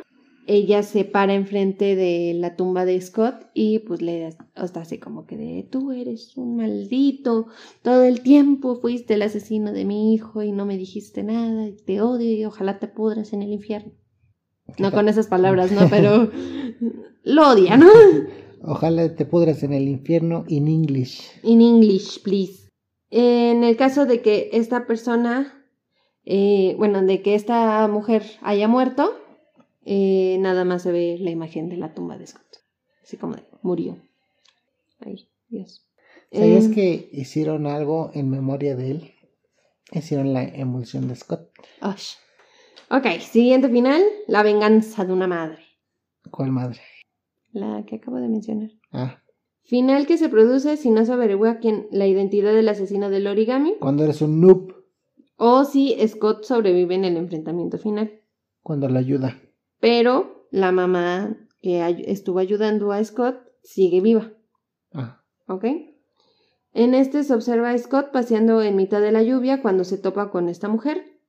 ella 0.46 0.82
se 0.82 1.04
para 1.04 1.34
enfrente 1.34 1.94
de 1.96 2.34
la 2.34 2.56
tumba 2.56 2.84
de 2.84 3.00
Scott 3.00 3.46
y 3.54 3.80
pues 3.80 4.02
le 4.02 4.28
está 4.28 4.80
así 4.80 4.98
como 4.98 5.26
que 5.26 5.36
de 5.36 5.66
tú 5.70 5.92
eres 5.92 6.36
un 6.36 6.56
maldito, 6.56 7.46
todo 7.82 8.04
el 8.04 8.22
tiempo 8.22 8.76
fuiste 8.80 9.14
el 9.14 9.22
asesino 9.22 9.72
de 9.72 9.84
mi 9.84 10.14
hijo 10.14 10.42
y 10.42 10.52
no 10.52 10.66
me 10.66 10.76
dijiste 10.76 11.22
nada, 11.22 11.68
y 11.68 11.72
te 11.72 12.00
odio 12.00 12.32
y 12.32 12.44
ojalá 12.44 12.78
te 12.78 12.88
pudras 12.88 13.32
en 13.32 13.42
el 13.42 13.52
infierno. 13.52 13.92
No 14.78 14.92
con 14.92 15.08
esas 15.08 15.26
palabras, 15.26 15.72
¿no? 15.72 15.86
Pero 15.90 16.30
lo 17.24 17.48
odia, 17.50 17.76
¿no? 17.76 17.88
Ojalá 18.62 19.14
te 19.14 19.24
pudras 19.24 19.62
en 19.62 19.72
el 19.72 19.88
infierno 19.88 20.44
in 20.48 20.68
English. 20.68 21.22
In 21.42 21.60
English, 21.60 22.22
please. 22.22 22.68
En 23.10 23.64
el 23.64 23.76
caso 23.76 24.06
de 24.06 24.20
que 24.20 24.50
esta 24.52 24.86
persona, 24.86 25.64
eh, 26.24 26.74
bueno, 26.78 27.02
de 27.02 27.22
que 27.22 27.34
esta 27.34 27.88
mujer 27.88 28.22
haya 28.42 28.68
muerto, 28.68 29.19
eh, 29.92 30.36
nada 30.38 30.64
más 30.64 30.82
se 30.82 30.92
ve 30.92 31.16
la 31.20 31.30
imagen 31.30 31.68
de 31.68 31.76
la 31.76 31.92
tumba 31.94 32.16
de 32.16 32.26
Scott. 32.26 32.58
Así 33.02 33.16
como 33.16 33.34
de, 33.34 33.42
murió. 33.62 33.96
Ay, 35.00 35.28
Dios. 35.48 35.84
¿Sabías 36.32 36.66
Eh, 36.66 36.70
que 36.74 37.08
hicieron 37.12 37.66
algo 37.66 38.10
en 38.14 38.30
memoria 38.30 38.76
de 38.76 38.90
él? 38.92 39.10
Hicieron 39.90 40.32
la 40.32 40.44
emulsión 40.44 41.08
de 41.08 41.16
Scott. 41.16 41.50
Osh. 41.82 42.12
Ok, 42.90 43.06
siguiente 43.20 43.68
final, 43.68 44.00
la 44.28 44.42
venganza 44.44 45.04
de 45.04 45.12
una 45.12 45.26
madre. 45.26 45.58
¿Cuál 46.30 46.52
madre? 46.52 46.80
La 47.52 47.84
que 47.84 47.96
acabo 47.96 48.18
de 48.18 48.28
mencionar. 48.28 48.70
Ah, 48.92 49.22
Final 49.62 50.06
que 50.06 50.18
se 50.18 50.28
produce 50.28 50.76
si 50.76 50.90
no 50.90 51.04
se 51.04 51.12
averigua 51.12 51.58
quién 51.58 51.86
la 51.92 52.06
identidad 52.06 52.52
del 52.54 52.68
asesino 52.68 53.08
del 53.10 53.26
origami 53.28 53.74
cuando 53.80 54.02
eres 54.04 54.20
un 54.20 54.40
noob, 54.40 54.74
o 55.36 55.64
si 55.64 55.96
Scott 56.08 56.44
sobrevive 56.44 56.94
en 56.96 57.04
el 57.04 57.16
enfrentamiento 57.16 57.78
final. 57.78 58.20
cuando 58.62 58.88
la 58.88 58.98
ayuda. 59.00 59.40
Pero 59.80 60.46
la 60.50 60.72
mamá 60.72 61.36
que 61.60 62.04
estuvo 62.06 62.38
ayudando 62.38 62.92
a 62.92 63.02
Scott 63.02 63.36
sigue 63.62 64.00
viva, 64.00 64.32
Ah, 64.92 65.22
¿ok? 65.46 65.64
En 66.72 66.94
este 66.94 67.22
se 67.24 67.34
observa 67.34 67.70
a 67.70 67.78
Scott 67.78 68.10
paseando 68.12 68.62
en 68.62 68.76
mitad 68.76 69.00
de 69.00 69.12
la 69.12 69.22
lluvia 69.22 69.62
cuando 69.62 69.84
se 69.84 69.98
topa 69.98 70.30
con 70.30 70.48
esta 70.48 70.68
mujer. 70.68 71.20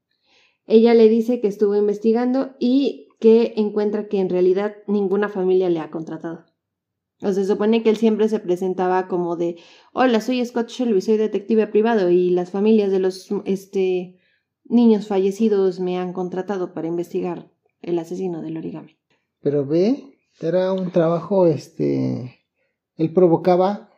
Ella 0.66 0.94
le 0.94 1.10
dice 1.10 1.42
que 1.42 1.48
estuvo 1.48 1.76
investigando 1.76 2.56
y 2.60 3.08
que 3.20 3.54
encuentra 3.58 4.08
que 4.08 4.20
en 4.20 4.30
realidad 4.30 4.76
ninguna 4.88 5.30
familia 5.30 5.70
le 5.70 5.80
ha 5.80 5.92
contratado. 5.92 6.46
O 7.18 7.32
sea, 7.32 7.34
se 7.34 7.46
supone 7.46 7.84
que 7.84 7.90
él 7.90 7.98
siempre 7.98 8.30
se 8.30 8.40
presentaba 8.40 9.08
como 9.08 9.36
de, 9.36 9.58
hola, 9.94 10.22
soy 10.22 10.44
Scott 10.44 10.70
Shelby, 10.70 11.02
soy 11.02 11.18
detective 11.18 11.68
privado 11.68 12.10
y 12.10 12.32
las 12.32 12.50
familias 12.50 12.92
de 12.92 13.00
los 13.00 13.30
este, 13.46 14.20
niños 14.64 15.08
fallecidos 15.08 15.80
me 15.80 16.00
han 16.00 16.14
contratado 16.14 16.74
para 16.74 16.88
investigar 16.88 17.52
el 17.82 18.00
asesino 18.00 18.42
del 18.42 18.58
origami. 18.58 18.98
pero 19.42 19.66
ve, 19.66 20.18
era 20.40 20.72
un 20.74 20.92
trabajo, 20.92 21.46
este, 21.46 22.46
él 22.96 23.14
provocaba 23.14 23.90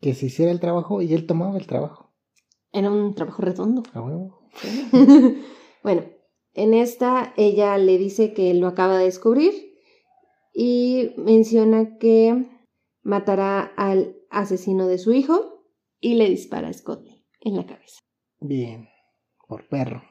que 0.00 0.14
se 0.14 0.26
hiciera 0.26 0.52
el 0.52 0.60
trabajo 0.60 1.02
y 1.02 1.14
él 1.14 1.26
tomaba 1.26 1.56
el 1.56 1.66
trabajo. 1.66 2.12
Era 2.72 2.90
un 2.90 3.14
trabajo 3.14 3.42
redondo. 3.42 3.82
A 3.92 4.00
huevo. 4.00 4.38
bueno, 5.82 6.04
en 6.54 6.74
esta 6.74 7.32
ella 7.36 7.78
le 7.78 7.98
dice 7.98 8.32
que 8.34 8.52
lo 8.54 8.66
acaba 8.66 8.98
de 8.98 9.04
descubrir 9.04 9.52
y 10.52 11.12
menciona 11.16 11.98
que 11.98 12.46
matará 13.02 13.60
al 13.76 14.16
asesino 14.30 14.86
de 14.86 14.98
su 14.98 15.12
hijo 15.12 15.64
y 16.00 16.14
le 16.14 16.28
dispara 16.28 16.68
a 16.68 16.72
Scott 16.72 17.06
en 17.40 17.56
la 17.56 17.66
cabeza. 17.66 18.00
Bien, 18.40 18.88
por 19.46 19.68
perro. 19.68 20.02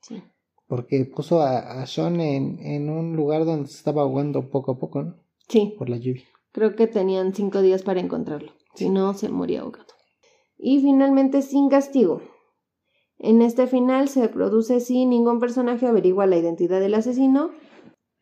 Sí. 0.00 0.22
Porque 0.66 1.04
puso 1.04 1.40
a, 1.40 1.80
a 1.82 1.86
Sean 1.86 2.20
en, 2.20 2.58
en 2.60 2.90
un 2.90 3.14
lugar 3.16 3.44
donde 3.44 3.68
se 3.68 3.76
estaba 3.76 4.02
ahogando 4.02 4.50
poco 4.50 4.72
a 4.72 4.78
poco, 4.78 5.02
¿no? 5.02 5.16
Sí, 5.48 5.74
Por 5.78 5.88
la 5.88 5.96
lluvia. 5.96 6.24
creo 6.52 6.74
que 6.74 6.86
tenían 6.88 7.34
cinco 7.34 7.62
días 7.62 7.82
para 7.82 8.00
encontrarlo. 8.00 8.50
Si 8.74 8.88
no, 8.90 9.14
se 9.14 9.28
moría 9.28 9.60
ahogado. 9.60 9.86
Y 10.58 10.80
finalmente, 10.80 11.42
sin 11.42 11.68
castigo. 11.68 12.20
En 13.18 13.42
este 13.42 13.66
final 13.66 14.08
se 14.08 14.28
produce 14.28 14.80
si 14.80 15.06
ningún 15.06 15.38
personaje 15.40 15.86
averigua 15.86 16.26
la 16.26 16.36
identidad 16.36 16.80
del 16.80 16.94
asesino 16.94 17.50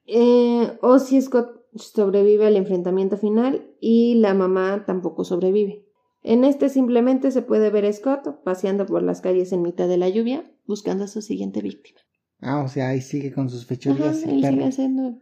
eh, 0.06 0.76
o 0.82 0.98
si 0.98 1.20
Scott 1.20 1.62
sobrevive 1.74 2.46
al 2.46 2.56
enfrentamiento 2.56 3.16
final 3.16 3.74
y 3.80 4.16
la 4.16 4.34
mamá 4.34 4.84
tampoco 4.86 5.24
sobrevive. 5.24 5.86
En 6.22 6.44
este 6.44 6.68
simplemente 6.68 7.30
se 7.32 7.42
puede 7.42 7.70
ver 7.70 7.86
a 7.86 7.92
Scott 7.92 8.42
paseando 8.44 8.86
por 8.86 9.02
las 9.02 9.20
calles 9.20 9.52
en 9.52 9.62
mitad 9.62 9.88
de 9.88 9.96
la 9.96 10.08
lluvia 10.08 10.44
buscando 10.66 11.04
a 11.04 11.08
su 11.08 11.22
siguiente 11.22 11.60
víctima. 11.60 11.98
Ah, 12.40 12.62
o 12.62 12.68
sea, 12.68 12.88
ahí 12.88 13.00
sigue 13.00 13.32
con 13.32 13.48
sus 13.48 13.60
Ajá, 13.62 13.68
fechorías 13.68 14.22
y 14.22 14.40
perro. 14.40 14.50
sigue 14.52 14.64
haciendo 14.64 15.18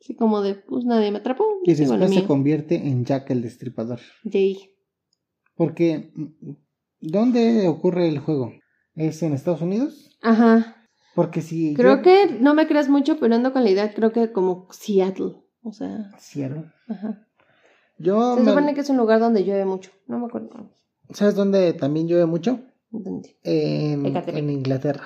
así 0.00 0.14
como 0.16 0.42
de, 0.42 0.54
pues 0.54 0.84
nadie 0.84 1.10
me 1.10 1.18
atrapó. 1.18 1.44
Y 1.64 1.74
después 1.74 2.12
se 2.14 2.24
convierte 2.24 2.76
en 2.76 3.04
Jack 3.04 3.30
el 3.30 3.42
Destripador. 3.42 4.00
Yay. 4.24 4.70
Porque, 5.54 6.10
mm, 6.14 6.50
¿dónde 7.00 7.68
ocurre 7.68 8.08
el 8.08 8.18
juego? 8.18 8.52
¿Es 8.94 9.22
en 9.22 9.32
Estados 9.32 9.62
Unidos? 9.62 10.18
Ajá. 10.22 10.76
Porque 11.14 11.42
si... 11.42 11.74
Creo 11.74 11.96
yo- 11.96 12.02
que 12.02 12.26
no 12.40 12.54
me 12.54 12.66
creas 12.66 12.88
mucho, 12.88 13.18
pero 13.18 13.34
ando 13.34 13.52
con 13.52 13.64
la 13.64 13.70
idea, 13.70 13.94
creo 13.94 14.12
que 14.12 14.32
como 14.32 14.68
Seattle. 14.72 15.36
O 15.62 15.72
sea, 15.72 16.10
Cierto. 16.18 16.64
ajá. 16.88 17.26
Yo... 17.98 18.34
Se 18.36 18.42
me- 18.42 18.50
supone 18.50 18.74
que 18.74 18.80
es 18.80 18.90
un 18.90 18.96
lugar 18.96 19.20
donde 19.20 19.44
llueve 19.44 19.64
mucho. 19.64 19.90
No 20.06 20.18
me 20.18 20.26
acuerdo. 20.26 20.70
¿Sabes 21.10 21.34
dónde 21.34 21.72
también 21.72 22.08
llueve 22.08 22.26
mucho? 22.26 22.60
¿Dónde? 22.90 23.36
En 23.42 24.04
Inglaterra. 24.50 25.04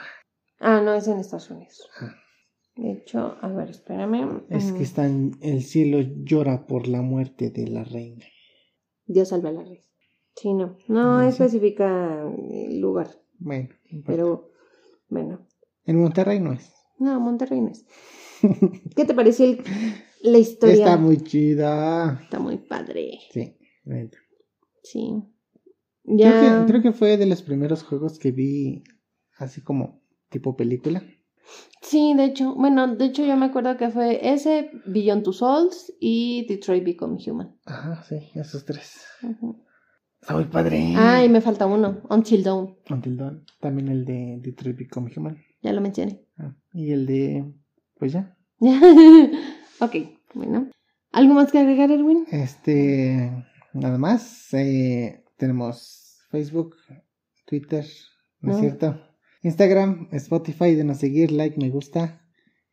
Ah, 0.60 0.80
no, 0.80 0.94
es 0.94 1.06
en 1.08 1.18
Estados 1.18 1.50
Unidos. 1.50 1.88
Ah. 2.00 2.14
De 2.76 2.92
hecho, 2.92 3.36
a 3.40 3.48
ver, 3.48 3.70
espérame. 3.70 4.42
Es 4.50 4.70
que 4.72 4.78
Mm, 4.80 4.82
están... 4.82 5.30
El 5.40 5.62
cielo 5.62 5.98
llora 6.24 6.66
por 6.66 6.86
la 6.86 7.02
muerte 7.02 7.50
de 7.50 7.66
la 7.68 7.82
reina. 7.84 8.24
Dios 9.06 9.28
salve 9.28 9.48
a 9.48 9.52
la 9.52 9.62
reina. 9.62 9.84
Sí, 10.36 10.54
no. 10.54 10.76
No 10.86 11.20
especifica 11.22 12.22
el 12.50 12.80
lugar, 12.80 13.08
Bueno, 13.38 13.70
no 13.90 14.02
pero 14.06 14.50
bueno. 15.08 15.46
en 15.84 16.00
Monterrey 16.00 16.38
no 16.38 16.52
es. 16.52 16.72
No, 17.00 17.18
Monterrey 17.18 17.60
no 17.60 17.70
es. 17.70 17.84
¿Qué 18.96 19.04
te 19.04 19.14
pareció 19.14 19.46
el- 19.46 19.64
la 20.22 20.38
historia? 20.38 20.84
Está 20.84 20.96
muy 20.96 21.16
chida. 21.18 22.20
Está 22.22 22.38
muy 22.38 22.58
padre. 22.58 23.18
Sí. 23.32 23.56
neta. 23.84 24.18
Sí. 24.84 25.24
Creo, 26.04 26.16
Ya. 26.16 26.60
que, 26.64 26.70
creo 26.70 26.82
que 26.82 26.92
fue 26.92 27.16
de 27.16 27.26
los 27.26 27.42
primeros 27.42 27.82
juegos 27.82 28.18
que 28.20 28.30
vi 28.30 28.84
así 29.38 29.60
como 29.60 30.00
tipo 30.28 30.56
película. 30.56 31.02
Sí, 31.80 32.12
de 32.14 32.24
hecho, 32.24 32.54
bueno, 32.54 32.94
de 32.96 33.06
hecho 33.06 33.24
yo 33.24 33.36
me 33.36 33.46
acuerdo 33.46 33.76
que 33.76 33.88
fue 33.90 34.20
ese, 34.32 34.70
Beyond 34.86 35.22
Two 35.24 35.32
Souls 35.32 35.92
y 36.00 36.46
Detroit 36.46 36.84
Become 36.84 37.18
Human. 37.26 37.56
Ajá, 37.64 38.02
sí, 38.02 38.16
esos 38.34 38.64
tres. 38.64 39.02
Está 40.20 40.34
muy 40.34 40.44
padre. 40.44 40.92
Ah, 40.96 41.24
y 41.24 41.28
me 41.28 41.40
falta 41.40 41.66
uno, 41.66 42.02
Until 42.10 42.42
Dawn, 42.42 42.76
Until 42.90 43.16
Dawn. 43.16 43.44
También 43.60 43.88
el 43.88 44.04
de 44.04 44.38
Detroit 44.42 44.76
Become 44.76 45.10
Human. 45.16 45.38
ya 45.62 45.72
lo 45.72 45.80
mencioné. 45.80 46.22
Ah, 46.36 46.54
y 46.74 46.90
el 46.92 47.06
de... 47.06 47.50
Pues 47.98 48.12
ya. 48.12 48.36
ok, 49.80 49.94
bueno. 50.34 50.70
¿Algo 51.12 51.34
más 51.34 51.50
que 51.50 51.58
agregar, 51.58 51.90
Erwin? 51.90 52.26
Este... 52.30 53.32
Nada 53.72 53.96
más. 53.98 54.52
eh, 54.54 55.24
tenemos 55.36 56.18
Facebook, 56.30 56.74
Twitter, 57.46 57.86
¿no, 58.40 58.52
es 58.52 58.56
No. 58.56 58.60
cierto? 58.62 59.00
Instagram, 59.48 60.08
Spotify, 60.12 60.74
denos 60.74 60.98
seguir, 60.98 61.32
like, 61.32 61.58
me 61.58 61.70
gusta. 61.70 62.20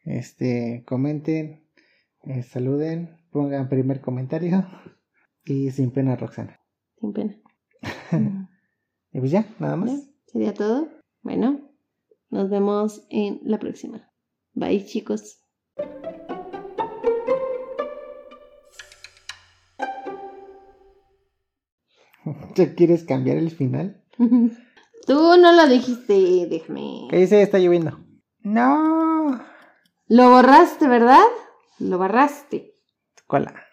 Este, 0.03 0.83
comenten, 0.85 1.65
eh, 2.23 2.43
saluden, 2.43 3.15
pongan 3.31 3.69
primer 3.69 4.01
comentario. 4.01 4.67
Y 5.47 5.69
sin 5.69 5.91
pena, 5.91 6.15
Roxana. 6.15 6.59
Sin 6.99 7.13
pena. 7.13 7.39
Y 9.13 9.19
pues 9.19 9.31
ya, 9.31 9.45
nada 9.59 9.77
más. 9.77 9.91
¿Ya? 9.91 9.99
¿Sería 10.25 10.53
todo? 10.53 10.89
Bueno, 11.21 11.71
nos 12.29 12.49
vemos 12.49 13.07
en 13.09 13.39
la 13.43 13.57
próxima. 13.57 14.11
Bye, 14.53 14.85
chicos. 14.85 15.39
¿Ya 22.55 22.75
quieres 22.75 23.05
cambiar 23.05 23.37
el 23.37 23.51
final? 23.51 24.03
Tú 25.05 25.37
no 25.37 25.51
lo 25.51 25.67
dijiste, 25.67 26.47
déjame. 26.49 27.07
¿Qué 27.09 27.17
dice? 27.17 27.41
Está 27.41 27.59
lloviendo. 27.59 27.99
No. 28.41 29.39
Lo 30.07 30.29
borraste, 30.29 30.87
¿verdad? 30.87 31.25
Lo 31.79 31.97
borraste. 31.97 32.73
Cola. 33.27 33.64